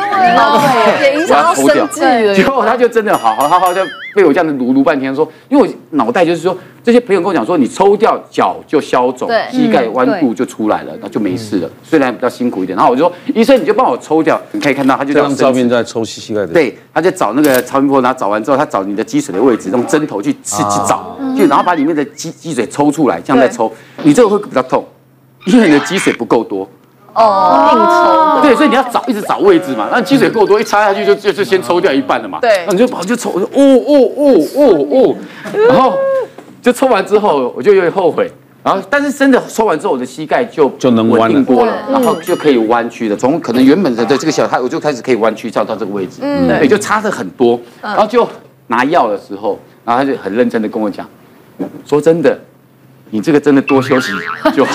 [1.01, 2.35] 也影响到生计了。
[2.35, 11.71] 结果他就真的好好，他好像被我这样子撸撸半天，说，因为我脑袋就是说，这些朋友跟我讲说，你抽掉脚就消肿，膝盖弯度就出来了，那就没事了。
[11.83, 14.41] 虽然比较辛苦一点，然后我就说，医生你就帮我抽掉。
[14.53, 16.49] 你可以看到，他就这张照片在抽膝膝盖的。
[16.49, 24.85] 对，他就找那个超音波，然后找完之后，他找你的积水的位置，用针头去刺去找，就然后把里面的积积水抽出来，这样再抽，你这个会比较痛，
[25.47, 26.69] 因为你的积水不够多。
[27.15, 32.39] 哦，硬抽对，所以你要找一直找位置嘛，那积水够多，一插下去就就就先抽掉一半了嘛。
[32.41, 35.17] 对，那你就跑就抽，哦哦哦哦哦，
[35.69, 35.95] 然后
[36.63, 38.31] 就抽完之后，我就有点后悔。
[38.63, 47.59] 然后，但是真的抽完之后，我的膝盖就就能弯定过了，然后就可以弯曲了，从可能原本的这个小，它我就开始可以弯曲，照到这个位置，嗯，对，就差的很多。
[47.81, 48.29] 然后就
[48.67, 51.09] 拿药的时候，然后他就很认真的跟我讲，
[51.87, 52.39] 说真的。
[53.11, 54.13] 你这个真的多休息
[54.55, 54.73] 就好，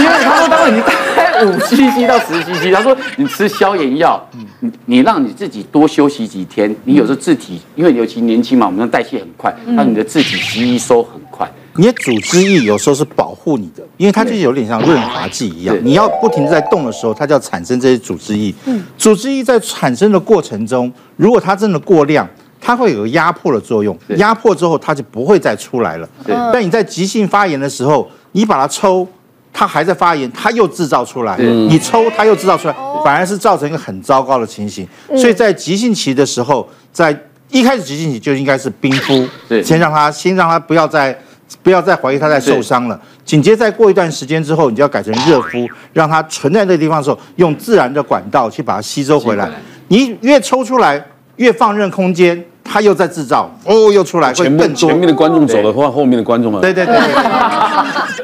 [0.00, 4.20] 因为他说，当你大概五 cc 到十 cc，他说你吃消炎药，
[4.60, 11.48] 你你让你自己多休息几天，你有时候自体，因为尤其年轻嘛，我们的代谢很快，让你的自体吸收很快。
[11.78, 18.52] 你的组织液有时候是保护你的，因为它就有点像润滑剂一样，你要不停地在动的时候，它就要产生这些组织液。
[18.64, 22.28] 嗯组织液在产生的过程中，如果它真的过量。
[22.66, 26.08] 它会有压迫的作用，压迫之后它就不会再出来了。
[26.52, 29.06] 但你在急性发炎的时候，你把它抽，
[29.52, 31.38] 它还在发炎，它又制造出来。
[31.38, 32.74] 你抽，它又制造出来，
[33.04, 34.84] 反而是造成一个很糟糕的情形。
[35.16, 37.16] 所以在急性期的时候，在
[37.50, 39.24] 一开始急性期就应该是冰敷，
[39.62, 41.16] 先让它先让它不要再
[41.62, 43.00] 不要再怀疑它在受伤了。
[43.24, 49.48] 紧接着再过一段时间之后，你就要改成热敷，让它存在那个地方的时候，用自然的管道去把它吸收回来。
[49.86, 51.00] 你越抽出来，
[51.36, 52.44] 越放任空间。
[52.68, 54.74] 他又在制造，哦，又出来，会更多。
[54.74, 56.94] 前面的观众走的话，后面的观众嘛，对对对，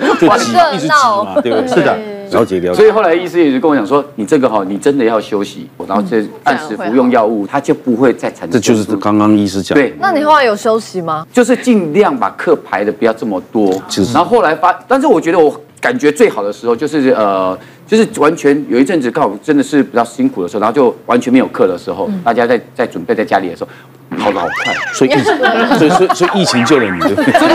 [0.01, 1.69] 就挤，一直挤嘛，对不对？
[1.69, 1.97] 是的，
[2.33, 2.75] 了解了解。
[2.75, 8.51] 所以后来医师也就跟我讲说，你这个哈，你真的要休息，然后就按时服用药物，它就不会再产生。
[8.51, 9.75] 这就是刚刚医师讲。
[9.75, 11.27] 对，那你后来有休息吗？
[11.33, 13.71] 就是尽量把课排的不要这么多，
[14.13, 17.57] 然后后来发，但是我觉得我感觉最好的时候就是呃。
[17.85, 23.69] 就是完全有一阵子刚好真的是比较辛苦的时候，然后就完全没有课的时候，大家在在准备在家里的时候，
[24.17, 25.25] 跑得好快，所以疫情，
[25.79, 27.55] 所以所以所以疫情救了你， 真的，真的，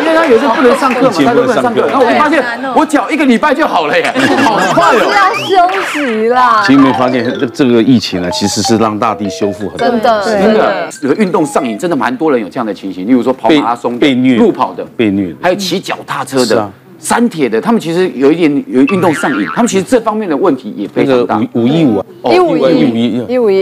[0.00, 2.42] 因为他有时候不能上课嘛，他都不能上课，然后我就发现
[2.74, 4.12] 我脚一个礼拜就好了耶，
[4.44, 6.62] 好快哦，是要休息啦。
[6.66, 16.70] 其实没有发现这这个疫情呢，其实是让大地修复很多，真的，真的，有运动上瘾，真的蛮多人有这样的情形，例如说跑马拉松被虐，路跑的被虐，还有骑脚踏车的。
[16.98, 21.40] 三铁的，他们其实有一点有运动上瘾，他们其实这方面的问题也非常大。
[21.52, 23.60] 五一五啊，一五一，一五一，一五一，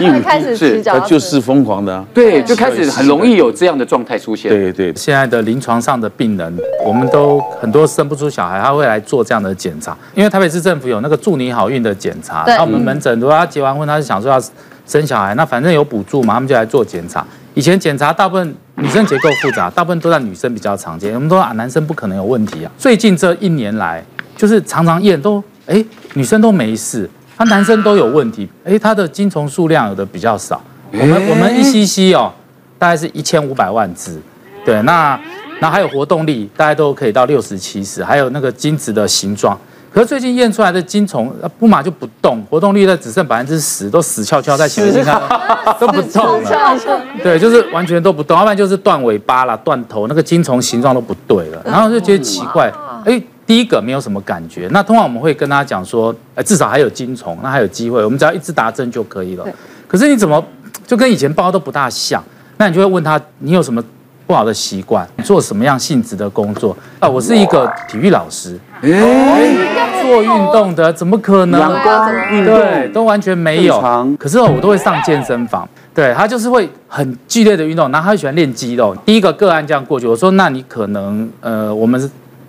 [0.00, 2.04] 一五 开始是，他就是疯狂的啊。
[2.14, 4.50] 对，就开始很容易有这样的状态出现。
[4.50, 14.40] 对对，现在的临床上的病人，我们都很多生不出小孩，他会来做这样的检查，因为台北市政府有那个祝你好运的检查，那我们门诊如果他结完婚，他是想说要
[14.86, 17.26] 生小孩，那反正有补助嘛，他们就来做检查。
[17.54, 21.14] 以前检查大部分女生结构复杂，大部分都在女生比较常见。
[21.14, 22.70] 我们都说啊，男生不可能有问题啊。
[22.76, 24.04] 最近这一年来，
[24.36, 27.08] 就是常常验都，哎，女生都没事，
[27.38, 28.46] 他男生都有问题。
[28.64, 30.62] 哎，他的精虫数量有的比较少。
[30.92, 32.30] 我们我们一 cc 哦，
[32.78, 34.20] 大概是一千五百万只。
[34.62, 35.18] 对，那
[35.60, 39.58] 那还有活动力，大家都可以到六十七十，还有那个精子的形状。
[39.96, 45.18] 可是最近验出来的精虫，不马就不动，活动率在只剩百分之十，都死翘翘在前面，你看
[45.80, 46.80] 都不动了。
[47.22, 51.62] 对，就是完全都不动，要不然就是断尾巴啦、断头，那个精虫形状都不对了。
[51.64, 52.70] 然后就觉得奇怪，
[53.06, 54.68] 哎，第一个没有什么感觉。
[54.70, 59.46] 那通常我们会跟他讲说，哎，至少还有精虫，那还有机会，我们只要一直打针就可以了。
[59.88, 60.44] 可是你怎么
[60.86, 62.22] 就跟以前报都不大像？
[62.58, 63.82] 那你就会问他，你有什么？
[64.26, 67.08] 不好的习惯，做什么样性质的工作啊？
[67.08, 71.60] 我是一个体育老师，哎，做运动的怎么可能？
[71.60, 73.80] 阳光运动对，都完全没有。
[74.18, 78.94] 可是我都会上健身房，对，他就是会很剧烈的运动，然后他喜欢练肌肉。
[79.04, 82.08] 第一个个案这样过去，我说那你可能呃，我们是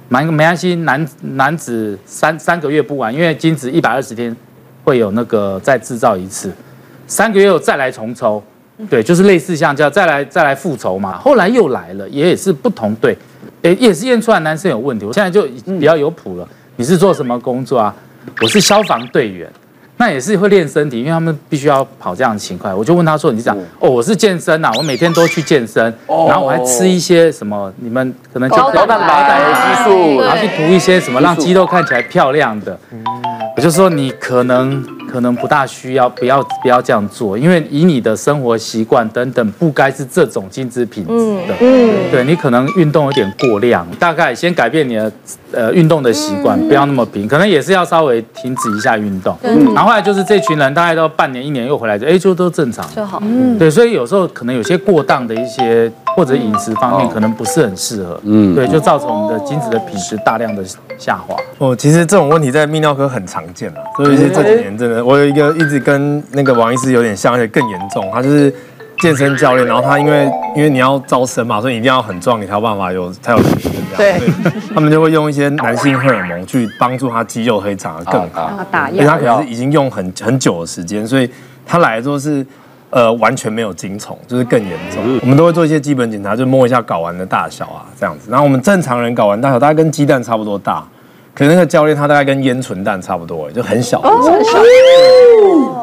[0.09, 4.35] 蛮没关系，男男子三三个月不完，因为精子一百二十天
[4.83, 6.51] 会有那个再制造一次，
[7.07, 8.43] 三个月后再来重抽。
[8.91, 13.17] 对，就是类似像这样再来再来复仇嘛，后来又来了，也也是不同队，
[13.63, 15.05] 诶，也是验出来男生有问题。
[15.05, 16.47] 我现在就比较有谱了。
[16.75, 17.93] 你是做什么工作啊？
[18.41, 19.49] 我是消防队员，
[19.97, 22.73] 那也是会练身体，因为他们必须要跑这样的勤快。
[22.73, 27.73] 我就问他说：“你是讲哦，我是健身呐，我每天都去健身，然后我还吃一些什么？
[27.77, 32.77] 你们可能就高蛋白、激素，然后去涂一些什么让肌肉看起来漂亮的。”
[33.57, 41.55] 我就说你可能可能不大需要，不要不要这样做，因为以你的生活习惯等等，不该是这种精致品质的。
[41.59, 45.11] 嗯，对你可能运动有点过量，大概先改变你的
[45.51, 49.35] 呃运动的习惯，不要那么频，可能也是要稍微停止一下运动。
[49.41, 53.19] 嗯，然后后来就是这群人大概都半年一年又回来，就哎就都正常就好。
[53.25, 58.19] 嗯，对，所以有时候可能有些过当的一些或者饮食方面可能不是很适合。
[58.23, 60.65] 嗯，对，就造成我们的精子的品质大量的
[60.97, 61.35] 下滑。
[61.59, 65.05] 哦，其实这种问题在泌尿科很常见啊，所以这几年真的。
[65.05, 68.09] 我有一个一直跟那个王医师有点像，而且更严重。
[68.11, 68.51] 他就是
[68.99, 74.19] 健身教练，然后他因为因为你要招生嘛，所以一定要很壮，你才有办法有才有学生这样。
[74.19, 78.59] 对，他们就会用一些男性荷尔蒙去帮助他肌肉可以长得更好。
[78.71, 81.29] 打药，因为他可能是已经用很很久的时间，所以
[81.63, 82.43] 他来的时候是
[82.97, 85.03] 呃完全没有精虫，就是更严重。
[85.21, 88.31] 我们都会做一些基本检查，就摸一下睾丸的大小啊，这样子。
[88.31, 90.83] 然后我们正常人睾丸大小大概跟鸡蛋差不多大。
[91.35, 94.57] 可是那个教练他大概跟烟唇蛋差不多，就很小，很小。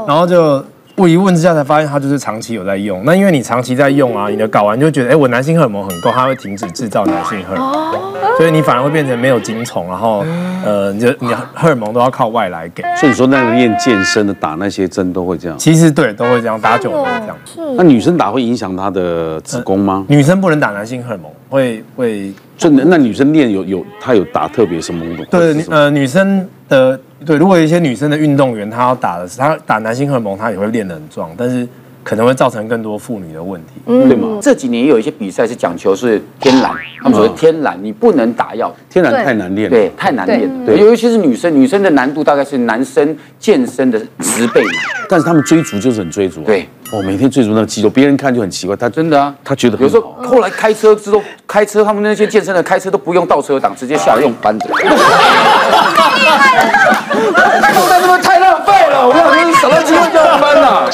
[0.09, 0.64] 然后就
[0.96, 3.02] 我一问之下才发现，他就是长期有在用。
[3.04, 10.24] 那因为你长期在用啊，你的睾丸就觉得，哎，我男性荷尔蒙很够，他会停止制造男性荷尔蒙，所以你反而会变成没有精虫，然后
[10.64, 12.85] 呃，你的你荷尔蒙都要靠外来给。
[12.96, 15.59] 所以你说那个练健身的打那些针都会这样？
[15.59, 17.37] 其实对，都会这样，打久了会这样。
[17.76, 20.04] 那女生打会影响她的子宫吗？
[20.09, 22.33] 女生不能打男性荷尔蒙，会会。
[22.57, 25.27] 就那女生练有有，她有打特别什么运动？
[25.31, 31.67] 对，呃，女生的对，如果有一些女生的运动员，她要打的是她打男性荷尔蒙，她也会练得很壮，但是
[32.03, 34.38] 可能会造成更多妇女的问题，嗯、对吗？
[34.40, 36.71] 这几年也有一些比赛是讲求是天然，
[37.03, 44.62] 他们说天然，你不能打药，天然太难练，对，太难练，对，尤其是女生，女生的难度大概是男生健身的十倍，
[45.09, 46.69] 但是他们追逐就是很追逐，对。
[46.94, 48.76] 哦，每天追逐那个肌肉，别人看就很奇怪。
[48.76, 54.68] 他真的啊，他觉得有时候后来开车之后，开车他们那些健身的开车都不用倒车档，直接下来用扳子。
[54.68, 58.18] 太厉害了！
[58.22, 60.88] 太浪费了，我们两个少了机会就要扳了。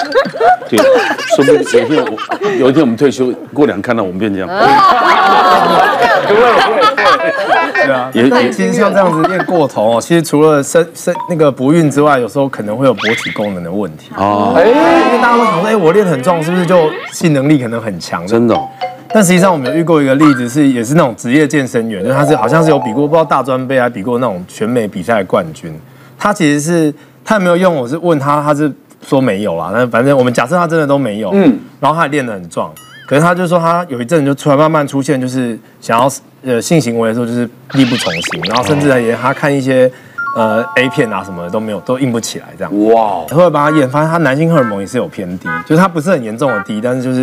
[0.70, 0.78] 对，
[1.36, 2.16] 说不定有一天我
[2.58, 4.48] 有一天我们退休过两看到我们变这样。
[4.48, 4.66] 不会
[6.30, 6.80] 不会
[7.72, 14.52] 对啊，也也其实像这样子练过头哦，其实除了生生那个不孕之外，有时候可能会有勃起功能的问题哦。
[14.56, 18.26] 哎，因为大家都想说，哎，我练很壮，是不是就性能力可能很强？
[18.26, 18.56] 真的。
[19.12, 25.74] 但实际上，我们有遇过一个例子，是也是那种职业健身员，就是他是好像是有比过不知道大专杯，还比过那种全美比赛的冠军。
[26.16, 28.72] 他其实是他有没有用，我是问他，他是
[29.04, 29.70] 说没有啦。
[29.74, 32.70] 那反正我们假设他真的都没有，嗯，然后他还练得很壮。
[33.08, 36.08] 可是他就说，他有一阵就突然慢慢出现，就是想要
[36.44, 37.40] 呃性行为的时候，就是
[37.72, 39.90] 力不从心，然后甚至也他看一些
[40.34, 42.88] 呃 A 片啊什么的都没有，都硬不起来这样。
[42.88, 43.24] 哇！
[43.30, 47.22] 后来把它验，发现他男性荷尔蒙也是有偏低，就是他不是很严重的低，但是就是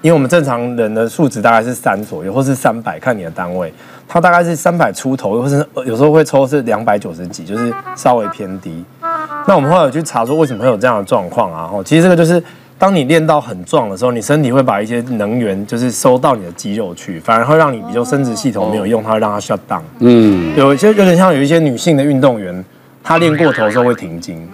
[0.00, 3.72] 因为我们正常人的数值大概是三左右，或是三百，看你的单位，
[4.06, 8.84] 他大概是三百出头，或是有时候会抽是两百九十几，就是稍微偏低。
[9.46, 11.70] 那我们后来有去查说为什么会有这样的状况啊？
[11.84, 12.42] 其实这个就是。
[12.82, 19.82] 当你练到很壮的时候，你身体会把一些能源就是收到你的肌肉去，反而会让你比较生殖系统没有用，它会让它 shut down。
[20.00, 22.64] 嗯，有一些有点像有一些女性的运动员，
[23.00, 24.44] 她练过头的时候会停经。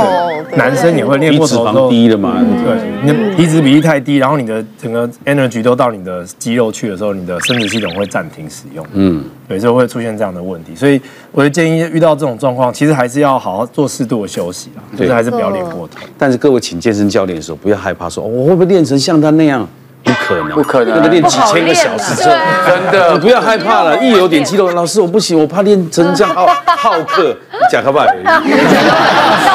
[0.00, 8.84] 哦，男生也会练过头的时候低的嘛，对，你的体脂比例太低，然后你的整个 energy 都到你的肌肉去的时候，你的生殖系统会暂停使用。
[8.92, 10.74] 嗯，对，所以会出现这样的问题。
[10.74, 11.00] 所以
[11.32, 15.98] 我就建议遇到这种状况，其实还是要好好做适度的休息啊，就是还是不要练过头。
[16.18, 19.68] 但是各位请健身教练的时候，不要害怕说，我会不会练成像他那样？
[20.04, 22.34] 不可能，不可能，那个练几千个小时之后，
[22.66, 23.96] 真的，你不要害怕了。
[23.98, 27.34] 一有点激动，老师我不行，我怕练成这样好好客，
[27.70, 28.08] 讲可不可以？
[28.24, 28.30] 教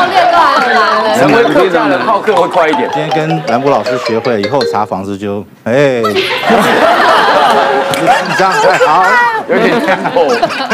[0.10, 2.90] 练都还很难，成为客家人好客会快一点。
[2.94, 6.02] 今天跟兰博老师学会以后，查房子就哎，
[8.38, 9.06] 这样太好，
[9.48, 10.28] 有点 tempo，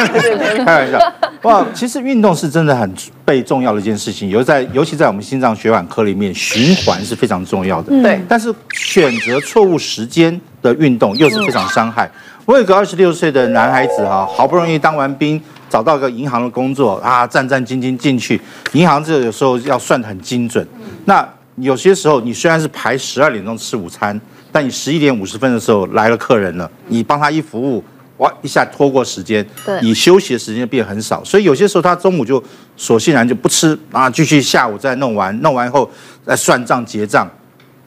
[0.66, 1.00] 开玩笑。
[1.46, 2.92] 哇，其实运动是真的很
[3.24, 7.92] 被重要的一件事情，尤在尤其在我们心脏血管科里面，循环是非常重要的。
[8.02, 12.10] 对，但是选择错误时间的运动又是非常伤害。
[12.46, 18.42] 我有个二十六岁的男孩子哈，好不容易当完兵，找到个银行的工作啊，战战兢兢进去。
[18.74, 20.68] 银行这有时候要算得很精准，
[21.06, 21.24] 那
[21.58, 24.20] 有些时候你虽然是排十二点钟吃午餐，
[24.52, 27.84] 但你十一点五十分的时候来了客人了，你帮他一服务。
[28.18, 28.34] 哇！
[28.42, 29.46] 一下拖过时间，
[29.82, 32.42] 你休息的时间变很少，所以有些时候他中午就
[32.78, 35.90] 索性然就不吃啊，继续下午再弄完，弄完以后
[36.26, 37.30] 再算账结账。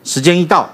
[0.05, 0.69] 时间一到，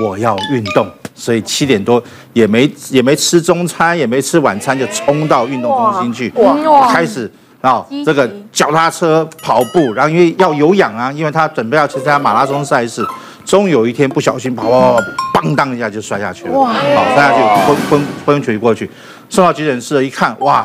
[0.00, 7.30] 我要运动，所以七点多也没也没吃中餐，也没吃晚餐，就冲到运动中心去，哇开始
[7.62, 13.02] 啊这个脚踏车、跑步，然后因为要有氧啊，因为他准备要去参加马拉松赛事。
[13.44, 15.00] 终有一天不小心跑跑跑，
[15.34, 16.52] 砰当一下就摔下去了。
[16.52, 16.68] 哇！
[16.68, 18.88] 好，摔下去昏昏昏厥过去，
[19.28, 20.64] 送到急诊室，一看，哇，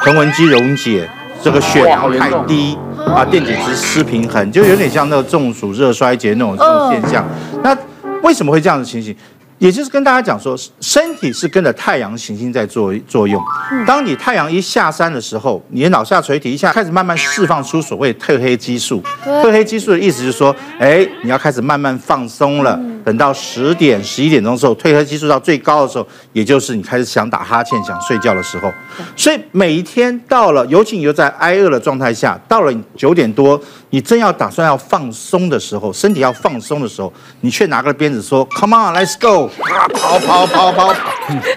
[0.00, 1.08] 横纹肌溶解，
[1.42, 2.76] 这个血糖太低，
[3.06, 7.24] 啊，电解质失平衡，就有点像那个中暑、热衰竭那种这种现象。
[7.62, 7.74] 那
[8.22, 9.16] 为什么会这样的情形？
[9.60, 13.40] 也就是跟大家讲说，身体是跟着太阳行星在作作用。
[13.86, 19.02] 当你太阳一下山的时候，你的脑下垂体一下开始慢慢释放出所谓褪黑激素。
[19.22, 22.80] 褪黑激素的意思就是说，哎，你要开始慢慢放松了。
[23.02, 28.72] 等到十点、十一点钟的时候，褪黑激素到最高的时候，也就是你开始想打哈欠、想睡觉的时候。
[29.14, 41.00] 所以每一天到了，尤其你又在挨饿的状态下，到了九点多，你真要打算要放松的时候，身体要放松的时候，你却拿个鞭子说：“Come on, let's go。”啊，跑跑跑跑跑，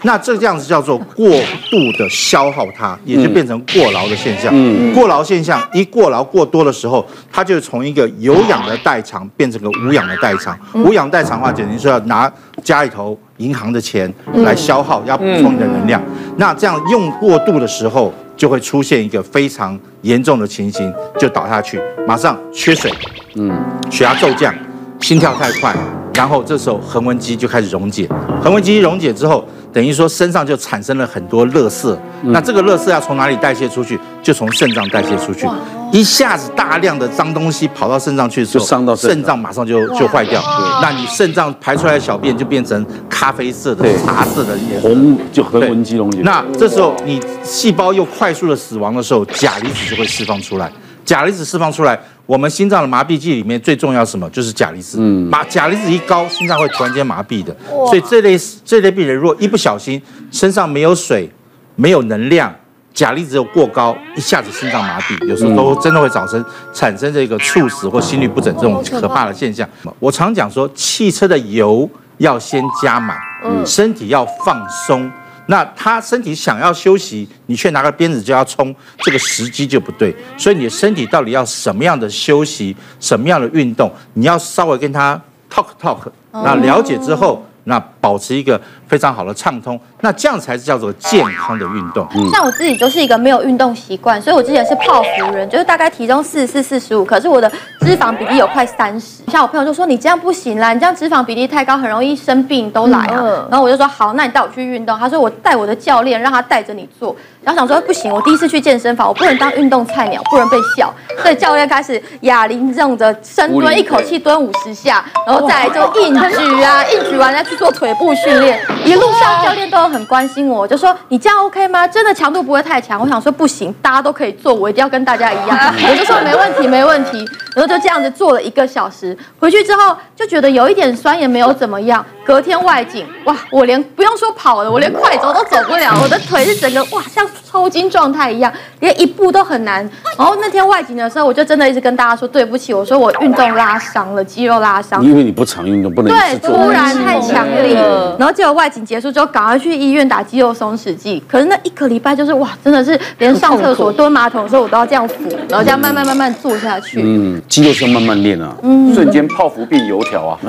[0.02, 1.28] 那这这样子叫做过
[1.69, 4.52] 度的消耗它，也就变成过劳的现象。
[4.54, 10.58] 嗯，过劳现象一过劳过多的时候，它就从一个有氧的代偿变成个无氧的代偿。
[10.74, 12.32] 无氧代偿的话，简直说要拿
[12.63, 16.02] 家里头银行的钱来消耗，要补充你的能量。
[16.38, 22.91] 那这样用过度的时候，就会出现一个非常严重的情形，就倒下去，马上缺水，
[23.36, 23.52] 嗯，
[23.89, 24.54] 血压骤降，
[25.00, 25.76] 心跳太快。
[26.15, 28.08] 然后这时候横纹肌就开始溶解，
[28.41, 31.97] 横纹肌溶解之后，等于说身上就产生了很多垃圾。
[32.25, 33.99] 那这个垃圾要从哪里代谢出去？
[34.21, 35.45] 就从肾脏代谢出去。
[35.91, 40.41] 一下子大量的脏东西跑到肾脏去的时候，伤到肾脏，马上就就坏掉。
[40.81, 46.19] 那你肾脏排出来的小便就变成咖啡色的、茶色的颜色，红就横纹肌溶解。
[46.23, 50.71] 那这时候你细胞又快速的死亡的时候，钾离子就会释放出来。
[51.03, 51.99] 钾离子释放出来。
[52.25, 54.29] 我们心脏的麻痹剂里面最重要什么？
[54.29, 54.97] 就是钾离子。
[55.01, 57.55] 嗯，麻钾离子一高，心脏会突然间麻痹的。
[57.67, 61.29] 所以这类这类病人，如果一不小心身上没有水、
[61.75, 62.53] 没有能量，
[62.93, 69.67] 钾离子又过高，一下子心脏麻痹，有时候都真的会造成产生这个猝死或心律不整这种可怕的现象。
[69.99, 73.17] 我常讲说，汽车的油要先加满，
[73.65, 75.12] 身体要放松。
[75.47, 80.15] 那他身体想要休息，你却拿个鞭子就要冲，这个时机就不对。
[80.38, 85.99] 所以你的身体到底要什么样的休息，什么样的运动，你要稍微跟他 talk talk，
[86.32, 87.45] 那了解之后。
[87.65, 92.06] 那保持一个非常好的畅通，那这样才是叫做健康的运动。
[92.30, 99.24] 像我自己就是一个没有运动习惯，所以我之前是泡芙人，就是大概体重四十四、四十五，可是我的脂肪比例有快三十。
[99.32, 103.48] 像我朋友就说，你这样不行啦，你这样脂肪比例太高，很容易生病都来啊。
[103.50, 105.00] 然后我就说好，那你带我去运动。
[105.00, 107.16] 他说我带我的教练，让他带着你做。
[107.42, 110.94] 然后想说不行，我第一次去健身房，我不能当运动菜鸟，不能被笑。
[111.22, 118.60] 所以教练开始哑铃这种的深蹲，一口气蹲五十下，然后再来就硬举啊，硬举完再去做腿部训练。
[118.86, 121.88] 一路上教练都很关心我，就说你这样 OK 吗？
[121.88, 122.99] 真的强度不会太强？
[123.01, 125.73] 我想说不行，大家都可以做，我一定要跟大家一样。
[125.89, 127.25] 我就说没问题，没问题。
[127.56, 132.03] 然后就这样子做了一个小时，回去之后就觉得有一点酸，也没有怎么样。
[132.25, 137.27] 隔天外景，哇，我连不用说跑了，我连快走都走不了，我的腿是整个哇像。
[137.53, 139.88] 抽筋状态一样，连一步都很难。
[140.17, 145.06] 然后那天外景的时候，我就真的一直跟大家说对不起，我说我运动拉伤了，肌肉拉伤。
[145.06, 147.77] 因为你不常运动，不能对，突然太强力。
[148.17, 151.22] 然后结果外景结束之后，赶快去医院打肌肉松弛剂。
[151.28, 155.15] 可是那一个礼拜就是哇，真的是连上厕所蹲马桶的时候，我都要这样扶，
[155.50, 157.02] 然后这样慢慢慢慢坐下去。
[157.04, 160.39] 嗯，肌肉是要慢慢练啊，嗯瞬间泡芙变油条啊，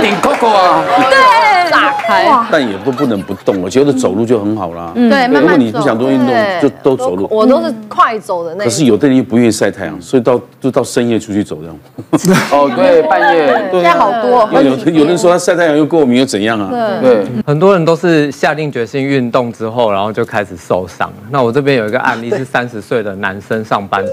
[0.00, 2.28] 顶 Coco 啊，对，炸开。
[2.50, 4.92] 但也都不能不动，我觉得走路就很好啦。
[4.94, 5.58] 对，慢慢。
[5.58, 7.28] 你不想多运动，就都走路。
[7.30, 8.64] 我都是快走的那种。
[8.64, 11.76] 可是有的人又不愿意晒太阳，所以到就到深夜出去走这样。
[12.50, 13.46] 哦，对，半夜。
[13.72, 14.48] 现在好多。
[14.60, 16.70] 有有人说他晒太阳又过敏又怎样啊？
[17.02, 21.12] 对，很多人都是下定决心运动之后，然后就开始受伤。
[21.30, 24.12] 那我这边有一个案例是三十岁的男生上班族，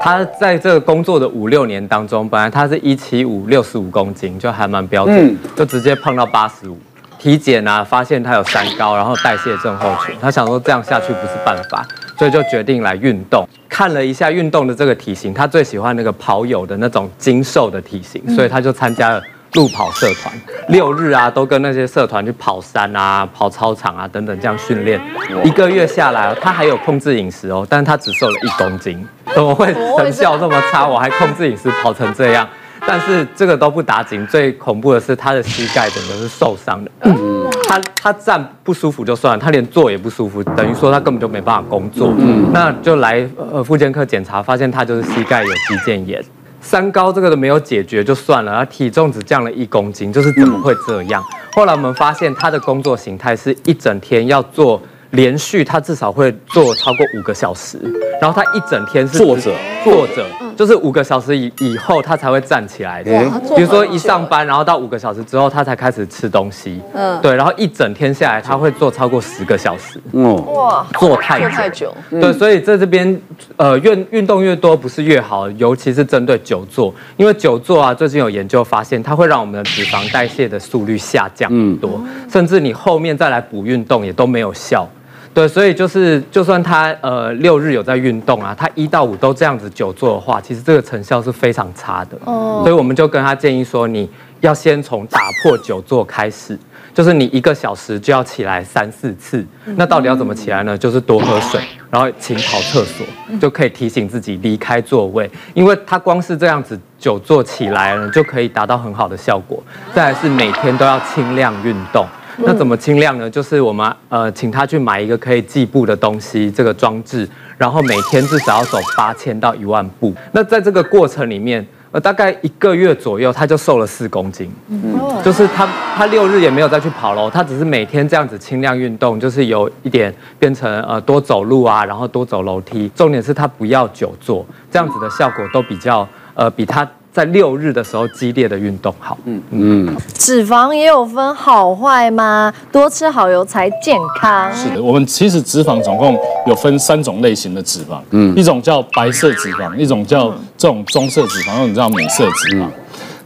[0.00, 6.76] 他在这个工作的五六年当中，本来他是一七五六十五公斤，就还蛮标准，就直接胖到八十五。
[7.16, 10.14] 体检啊，发现他有三高，然后代谢症候群。
[10.20, 11.86] 他想说这样下去不是办法，
[12.18, 13.48] 所以就决定来运动。
[13.66, 19.22] 看了一下运动的这个体型，他最喜欢那个跑友的那种精瘦的体型，所以他就参加了
[19.54, 20.34] 路跑社团。
[20.68, 25.00] 六日啊，都跟那些社团去跑山啊、跑操场啊等等这样训练。
[25.44, 29.06] 一个月下来，他还有控制饮食哦，但是他只瘦了一公斤。
[29.34, 30.86] 怎么会成效这么差？
[30.86, 32.48] 我还控制饮食跑成这样。
[32.86, 36.90] 但是这个都不打紧，最恐怖的是他的膝盖整个是受伤的。
[37.00, 42.12] 嗯， 他他站不舒服就算了，他连坐也不舒服，等于说他根本就没办法工作。
[42.18, 46.22] 嗯，那就来呃复健科检查，发现他就是膝盖有肌腱炎。
[46.64, 51.22] 三高这个都没有解决就算了，他体重只降了一公斤，就是怎么会这样？
[51.52, 54.80] 后来我们发现他的工作形态是一整天要做
[55.14, 57.78] 连续他至少会做超过五个小时，
[58.20, 59.52] 然后他一整天是坐着
[59.82, 63.10] 坐着，就是五个小时以以后他才会站起来的。
[63.54, 66.80] 比如说一上班，然后到五个小时之后他才开始吃东西。
[66.94, 70.00] 嗯，对，然后一整天下来他会做超过十个小时。
[70.12, 71.48] 嗯，哇，坐太久。
[71.48, 71.94] 太久。
[72.10, 73.20] 对，所以在这边
[73.56, 84.88] 呃运运动越多不是越好，尤其是针对久坐，因为久坐啊，最近有研究发现它会让我们的脂肪代谢的速率下降很多，甚至你后面再来补运动也都没有效。
[85.34, 92.16] 对，所以就是，就算他呃六日有在运动啊，他一到五都这样子久坐的话，其实这个成效是非常差的。
[92.24, 94.08] 哦，所以我们就跟他建议说，你
[94.40, 96.56] 要先从打破久坐开始，
[96.94, 99.44] 就是你一个小时就要起来三四次。
[99.74, 100.78] 那到底要怎么起来呢？
[100.78, 101.60] 就是多喝水，
[101.90, 103.04] 然后勤跑厕所，
[103.40, 109.60] 就可以提醒自己离开座位，因为他光是这样子久坐起来了，就可以达到很好的效果。
[109.92, 112.06] 再来是每天都要轻量运动。
[112.38, 113.30] 那怎么清量呢？
[113.30, 120.12] 就是我们呃，请他去买一个可以计步的东西，这个装置，然后每天至少要走八千到一万步。
[120.32, 124.50] 那在这个过程里面，呃，大概一个月左右，他就瘦了四公斤。
[124.68, 132.90] 嗯，就是他他六日也没有再去跑喽，他只是每天这样子轻量运动，就是有一点变成呃多走路啊，然后多走楼梯。
[132.96, 136.88] 重点是他不要久坐，这样子的效果都比较呃比他。
[137.14, 142.52] 在六日的时候激烈的运动好，嗯嗯，脂肪也有分好坏吗？
[142.72, 144.52] 多吃好油才健康。
[144.52, 152.66] 是的，我们其实脂肪总共有分三种类型的脂肪，嗯，一种叫白色脂肪，一种叫这种棕色脂肪，一种叫米色脂肪。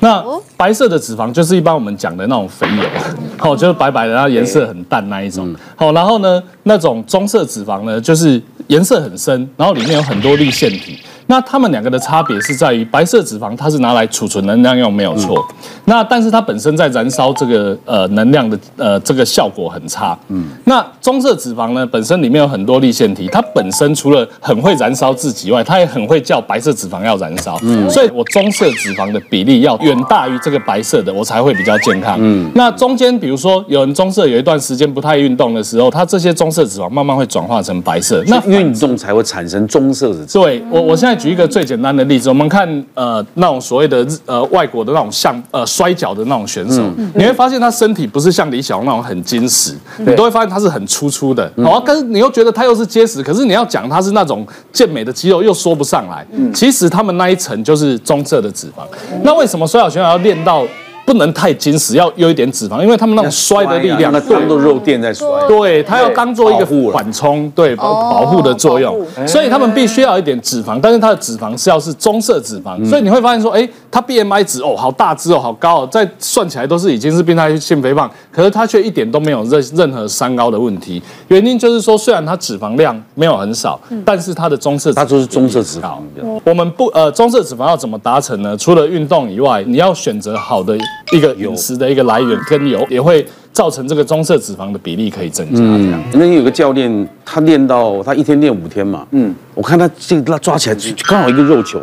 [0.01, 0.23] 那
[0.55, 2.83] 白色的脂肪就是一般我们讲的那种肥油，
[3.39, 5.57] 好，就是白白的，然后颜色很淡那一种。
[5.75, 10.99] 好，然后呢，那种棕色脂肪呢，就是颜色很深，然后里面有很多粒腺体。
[11.31, 15.47] 那它们两个的差别是在于，白色脂肪它是拿来储存能量用，没有错。
[15.85, 20.19] 那但是它本身在燃烧这个呃能量的呃这个效果很差。
[20.29, 20.47] 嗯。
[20.65, 27.59] 那棕色脂肪呢，本身里面有很多粒线体，它本身除了很会燃烧自己外，它也很会叫白色脂肪要燃烧。
[27.63, 27.89] 嗯。
[27.91, 32.17] 所以我棕色脂肪的比例要远大于这个白色的，我才会比较健康。
[32.19, 32.51] 嗯。
[32.55, 38.25] 那中间比如说有人棕色有一段时间不太运动的时候，它这些棕色脂肪慢慢会转化成白色。
[38.29, 40.25] 那运动才会产生棕色的。
[40.25, 41.18] 对，我我现在。
[41.19, 51.51] 举一个最简单的例子，我们看呃那种所谓的呃外国的那种像呃摔跤的那种选手，嗯、你会发现他身体不是像李小龙那种很结实，嗯、你都会发现他是很粗粗的。
[51.57, 56.27] 然后，但是你又觉得他又是结实，可是你要讲他是那种健美的肌肉又说不上来。
[56.33, 58.83] 嗯、其实他们那一层就是棕色的脂肪。
[59.13, 60.65] 嗯、那为什么摔跤选手要练到？
[61.09, 68.95] 不能太紧实，要有一点脂肪，因为他们那种摔的力量，那动的肉垫在摔，对，它要当做一个缓冲，对，保护的作用，
[69.27, 85.97] 所以他们必须要一点脂肪，但是它的脂肪是要是棕色脂肪，所以你会发现说，哎，它 BMI 值哦，好大只哦，好高哦，再算起来都是已经是变态性肥胖，可是它却一点都没有任任何三高的问题，原因就是说，虽然它脂肪量没有很少，但是它的棕色，它就是棕色脂肪。
[86.45, 88.55] 我们不呃，棕色脂肪要怎么达成呢？
[88.59, 90.77] 除了运动以外，你要选择好的。
[91.13, 95.57] 一个饮食的一个来源跟油也会造成这个棕色脂肪的比例可以增加。
[95.57, 100.77] 这样，那有个教练，他练到他一天练五天嘛，嗯，我看他这个抓起来
[101.09, 101.81] 刚好一个肉球，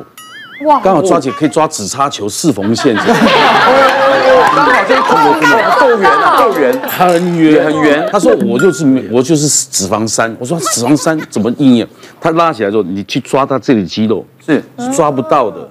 [0.66, 8.08] 哇，刚好抓起来可以抓紫叉球四缝线， 刚好这个够圆啊，够圆，很圆很圆。
[8.12, 11.88] 他说我就是我就是脂肪山，我说脂肪山怎么应验？
[12.22, 14.64] 他拉起来之后，你去抓他这里肌肉是
[14.96, 15.68] 抓不到的。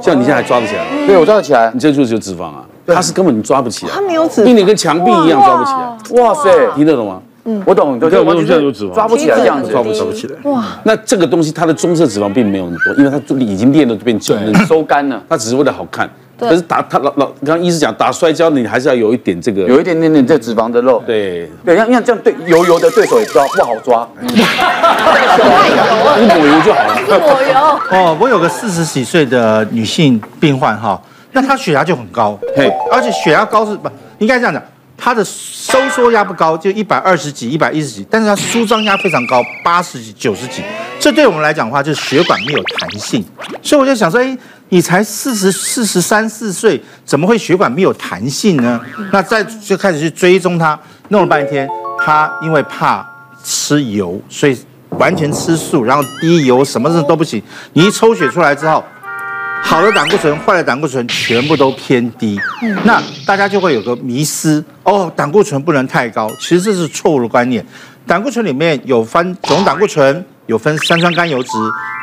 [0.00, 0.84] 像你现在还抓得起来？
[1.06, 1.70] 对，我抓得起来。
[1.74, 2.64] 你这就是有脂肪啊，
[2.94, 3.92] 它是根本抓不起来。
[3.92, 6.22] 它没有脂肪，因为你跟墙壁一样抓不起来。
[6.22, 7.20] 哇塞，听得懂吗？
[7.44, 7.98] 嗯，我懂。
[7.98, 10.50] 对，我们现在有脂肪，抓不起来这样子，抓不起来。
[10.50, 16.08] 哇，那这个东西它的棕色脂肪并没有那么多，因为它已经练的变成收干了，它只是为了好看。
[16.38, 21.00] 可是打他老老，刚刚医师讲打摔跤，你还是要有一点这个，有一点点点这脂肪的肉。
[21.06, 24.08] 对对，像像这样对油油的对手也抓不好抓。
[26.18, 26.96] 你抹油就好了。
[27.06, 27.56] 抹油。
[27.92, 31.00] 哦，我有个四十几岁的女性病患哈，
[31.32, 34.62] 那他血压就很高，嘿，而且血压高是不应该这样讲，
[34.96, 40.62] 他的收缩压不高，就一百二十几、一百一十几，但是他舒张压非常高，八十几、九十几。
[41.00, 43.24] 这对我们来讲的话，就是血管没有弹性，
[43.62, 44.36] 所以我就想说，哎。
[44.68, 48.80] 你才四十四十三四岁，怎么会血管没有弹性呢？
[49.12, 51.68] 那再就开始去追踪他，弄了半天，
[52.02, 53.06] 他因为怕
[53.44, 54.58] 吃油，所以
[54.92, 57.42] 完全吃素，然后低油，什么事都不行。
[57.74, 58.82] 你一抽血出来之后，
[59.62, 62.38] 好的胆固醇、坏的胆固醇全部都偏低，
[62.84, 67.64] 那大家就会有个迷思哦，胆固醇不能太高，其实这是错误的观念。
[68.06, 70.24] 胆固醇里面有分总胆固醇。
[70.46, 71.50] 有分三酸甘油脂，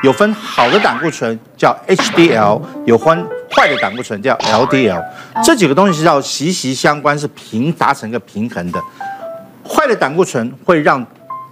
[0.01, 5.03] 有分好的胆固醇叫 HDL，有分坏的胆固醇叫 LDL，
[5.43, 8.81] 这几个东西是要息息相关，是平达成一个平衡的。
[9.67, 11.05] 坏的胆固醇会让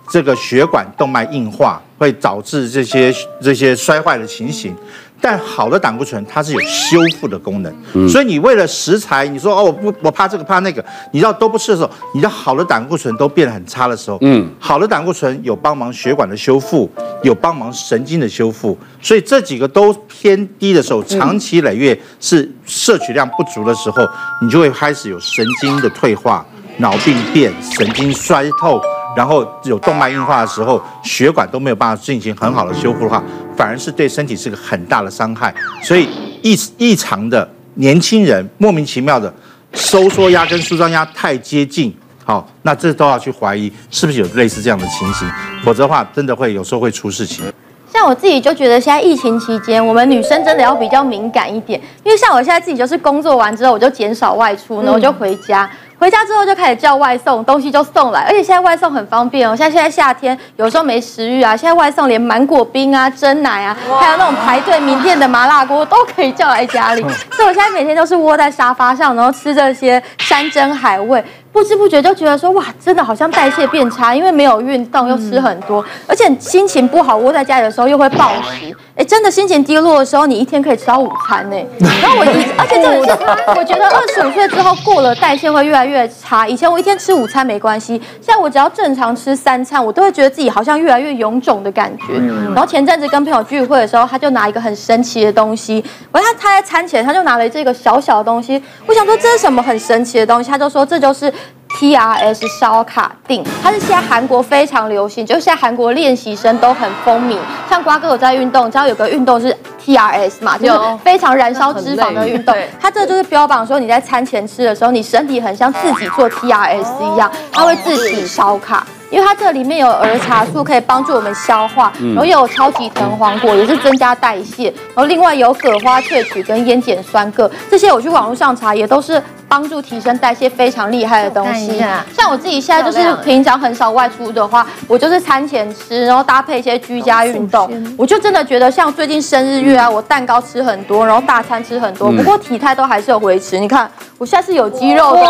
[0.10, 4.74] 这个血管动脉硬化，会导致这些这些摔坏的情形。
[5.20, 16.90] 但好的胆固醇它是有修复的功能，嗯、所以你为了食材，你说哦我不我怕这个怕那个，你要都不吃的时候，你的好的胆固醇都变得很差的时候，嗯，好的胆固醇有帮忙血管的修复，
[17.24, 24.08] 有帮忙神经的修复，所以这几个都偏低的时候，长期累月是摄取量不足的时候，
[24.42, 26.46] 你就会开始有神经的退化、
[26.78, 28.80] 脑病变、神经衰透。
[29.18, 33.24] 然后有动脉硬化的时候，血管都没有办法进行很好的修复的话，
[33.56, 35.52] 反而是对身体是个很大的伤害。
[35.82, 36.08] 所以
[36.44, 39.34] 异异常的年轻人莫名其妙的
[39.74, 41.92] 收缩压跟舒张压太接近，
[42.24, 45.28] 好，那这都要去怀疑是不是有类似这样的情形，
[45.64, 47.44] 否则的话真的会有时候会出事情。
[47.92, 55.68] 像我自己就觉得现在疫情期间，我们女生真的要比较敏感一点，因为像我现在自己就是工作完之后我就减少外出，然后我就回家。
[56.00, 59.56] 回家之后就开始叫外送，东西就送来，而且现在外送很方便哦。
[59.56, 67.02] 像现在夏天，有时候没食欲啊，现在外送连芒果冰啊、蒸奶啊，还有那种排队名店的麻辣锅都可以叫来家里。
[67.34, 71.24] 所以我现在每天都是窝在沙发上，然后吃这些山珍海味。
[71.52, 78.76] 不知不觉就觉得说哇，真的好像代谢变差，因为没有运动又吃很多，而且心情不好窝在家里的时候又会暴食。
[78.96, 81.56] 哎，真的心情低落的时候，你一天可以吃到午餐呢。
[81.80, 83.12] 然后我一，而且这里 是
[83.56, 86.48] 我觉得二十五岁之后过了代谢会越来越差。
[86.48, 92.14] 以前我一天吃午餐没关系，现在我只要正常吃三餐，我都会觉得自己好像越来越臃肿的感觉。
[92.54, 101.32] 然后前阵子跟朋友聚会的时候，他就拿一个很神奇的东西，我他他在餐前他就拿了这个小小的东西，我想说这是什么很神奇的东西，他就说这就是。
[101.80, 107.38] T R S 烧卡定，它是现在韩国非常流行，就是现在韩国练习生都很风靡。
[107.70, 112.56] 像瓜哥有在运动，知道有个运动是 T R S 嘛，就是非常燃烧脂肪的运动。
[112.80, 118.86] 它这就是标榜说你在餐前吃的时候，你身体很像自己做 T R S 一样，它会自己烧卡。
[119.10, 131.84] 因为它这里面有儿茶素，可以帮助我们消化，然后又有超级藤黄果，也是增加代谢，然后另外有葛花萃取跟烟碱酸铬，这些我去网络上查也都是帮助提升代谢非常厉害的东西。
[132.16, 143.58] 像我自己现在就是平常很少外出的话，我就是餐前吃，然后搭配一些居家运动，我就真的觉得像最近生日月啊，我蛋糕吃很多，然后大餐吃很多，不过体态都还是有维持。
[143.58, 145.26] 你看我现在是有肌肉的，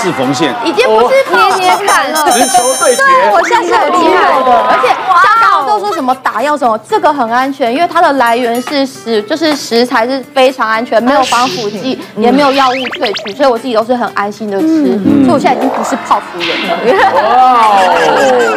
[0.00, 2.12] 是缝线，已经不是捏捏感。
[2.12, 17.36] 直球对决，对，我现在是有肌肉的，而且像刚刚都说什么打药什么，这个很安全，因为它的来源是食，就是食材是非常安全，没有防腐剂，也没有药物萃取，所以我自己都是很安心的吃，所以我现在已经不是泡芙人了。
[17.36, 17.78] 哇！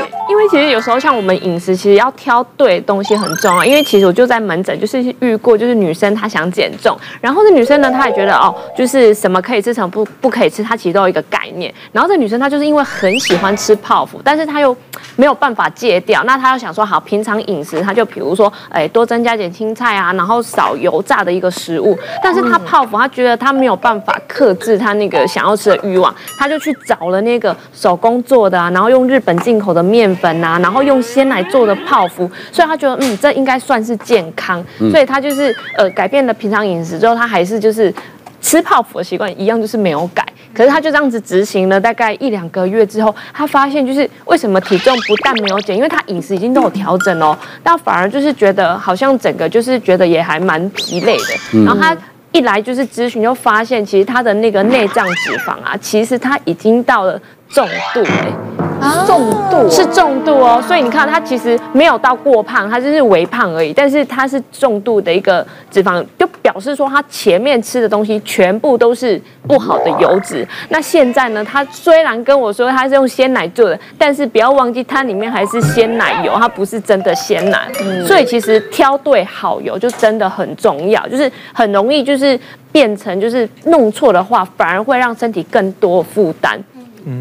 [0.27, 3.63] 因为其实有时候像我们饮食，其实要挑对东西很重要。
[3.63, 11.71] 因为其实我就在门诊，就是遇过，就是女生她想减重，然后这女生呢，她也觉得哦，就是什么可以吃，什么不不可以吃，她其实都有一个概念。
[11.91, 14.75] 然后这女生她就是因为很喜欢吃泡芙，但是她又
[15.15, 21.97] 没有办法戒掉，那她又想说好，平常饮食他就比如说，哎，多增加点青菜啊，然后少油炸的一个食物。
[22.23, 37.93] 但是他泡芙，他觉得他没有办法克制他那个想要吃的欲望，他就去找了那个手工做的啊，然后用日本进口的面粉啊，然后用鲜奶做的泡芙，所以他觉得嗯，这应该算是健康，所以他就是呃改变了平常饮食之后，他还是就是
[38.41, 40.25] 吃泡芙的习惯一样，就是没有改。
[40.55, 51.63] 可是他就这样子执行了大概一两个月之后，他发现就是为什么体重不但没有减，因为他饮食已经都有调整哦，但反而就是觉得好像整个就是觉得也还蛮疲累的。
[51.65, 51.95] 然后他
[52.31, 58.64] 一来就是咨询，就发现其实他的那个内脏脂肪啊，其实他已经到了重度哎。
[59.05, 63.73] 重度是重度哦，所以你看，它其实没有到过胖，它就是微胖而已。
[63.73, 70.47] 但是它是重度的一个脂肪，就表示说它前面吃的东西全部都是不好的油脂。
[70.69, 77.67] 那现在呢，他虽然跟我说它是用鲜奶做的，但是不要忘记它里面还是鲜奶油，它不是真的鲜奶。
[78.05, 82.39] 所以其实挑对好油就真的很重要，就是很容易就是
[82.71, 86.59] 变成就是弄错的话，反而会让身体更多负担。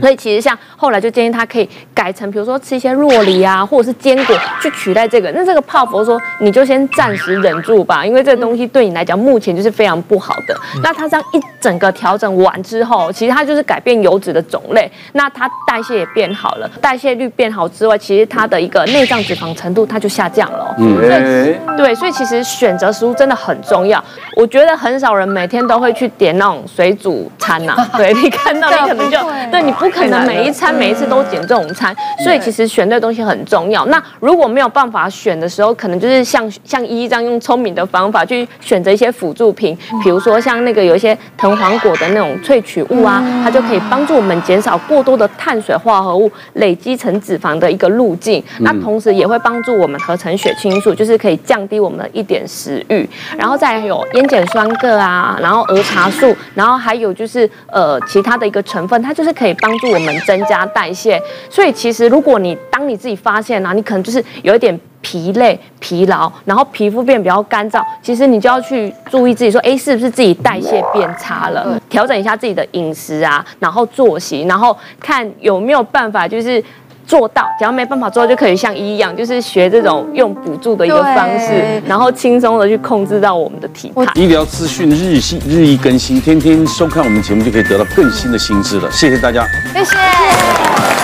[0.00, 5.30] 所以其实像后来就建议他可以改成，比如说吃一些酪梨啊，或者是坚果去取代这个。
[5.32, 10.56] 那这个泡芙说你就先暂时忍住吧，因为这个东西对你来讲目前就是非常不好的。
[10.82, 20.74] 那他这样一整个调整完之后，其实他就是改变油脂的种类，那他代谢也变好了，代谢率变好之外，其实他的一个内脏脂肪程度它就下降了。
[20.78, 24.02] 嗯，对对，所以其实选择食物真的很重要。
[24.36, 27.90] 我觉得很少人每天都会去点那种水煮餐呐、啊。
[27.98, 29.18] 对，你看到你可能就
[29.50, 29.73] 对你。
[29.78, 33.84] 不可能每一餐每一次都点这种餐，所以其实选对东西很重要。
[33.86, 48.42] 那如果没有办法选的时候，可能就是像像依依这样用聪明的方法去选择一些辅助品，比如说像那个有一些藤黄果的那种萃取物啊，它就可以帮助我们减少过多的碳水化合物累积成脂肪的一个路径。
[48.60, 53.08] 那同时也会帮助我们合成血清素，就是可以降低我们的一点食欲。
[53.36, 61.18] 然后再有烟碱酸铬啊，然后儿茶素，然后还有就是呃其他的一个成分，它就是可以帮助我们增加代谢。
[61.48, 71.80] 所以其实如果你当你自己发现啊，你可能就是有一点疲累、疲劳，然后皮肤变比较干燥，其实你就要去注意自己说，哎，是不是自己代谢变差了？
[71.88, 76.62] 调整一下自己的饮食啊，然后作息，然后看有没有办法就是。
[77.06, 84.12] 做到，只要没办法做到，就可以像一样，就是学这种用补助的一个方式，然后轻松的去控制到我们的体态。
[84.14, 88.90] 医疗资讯日新日益更新，天天收看我们节目就可以得到更新的新知了。
[88.90, 91.03] 谢谢大家，谢谢。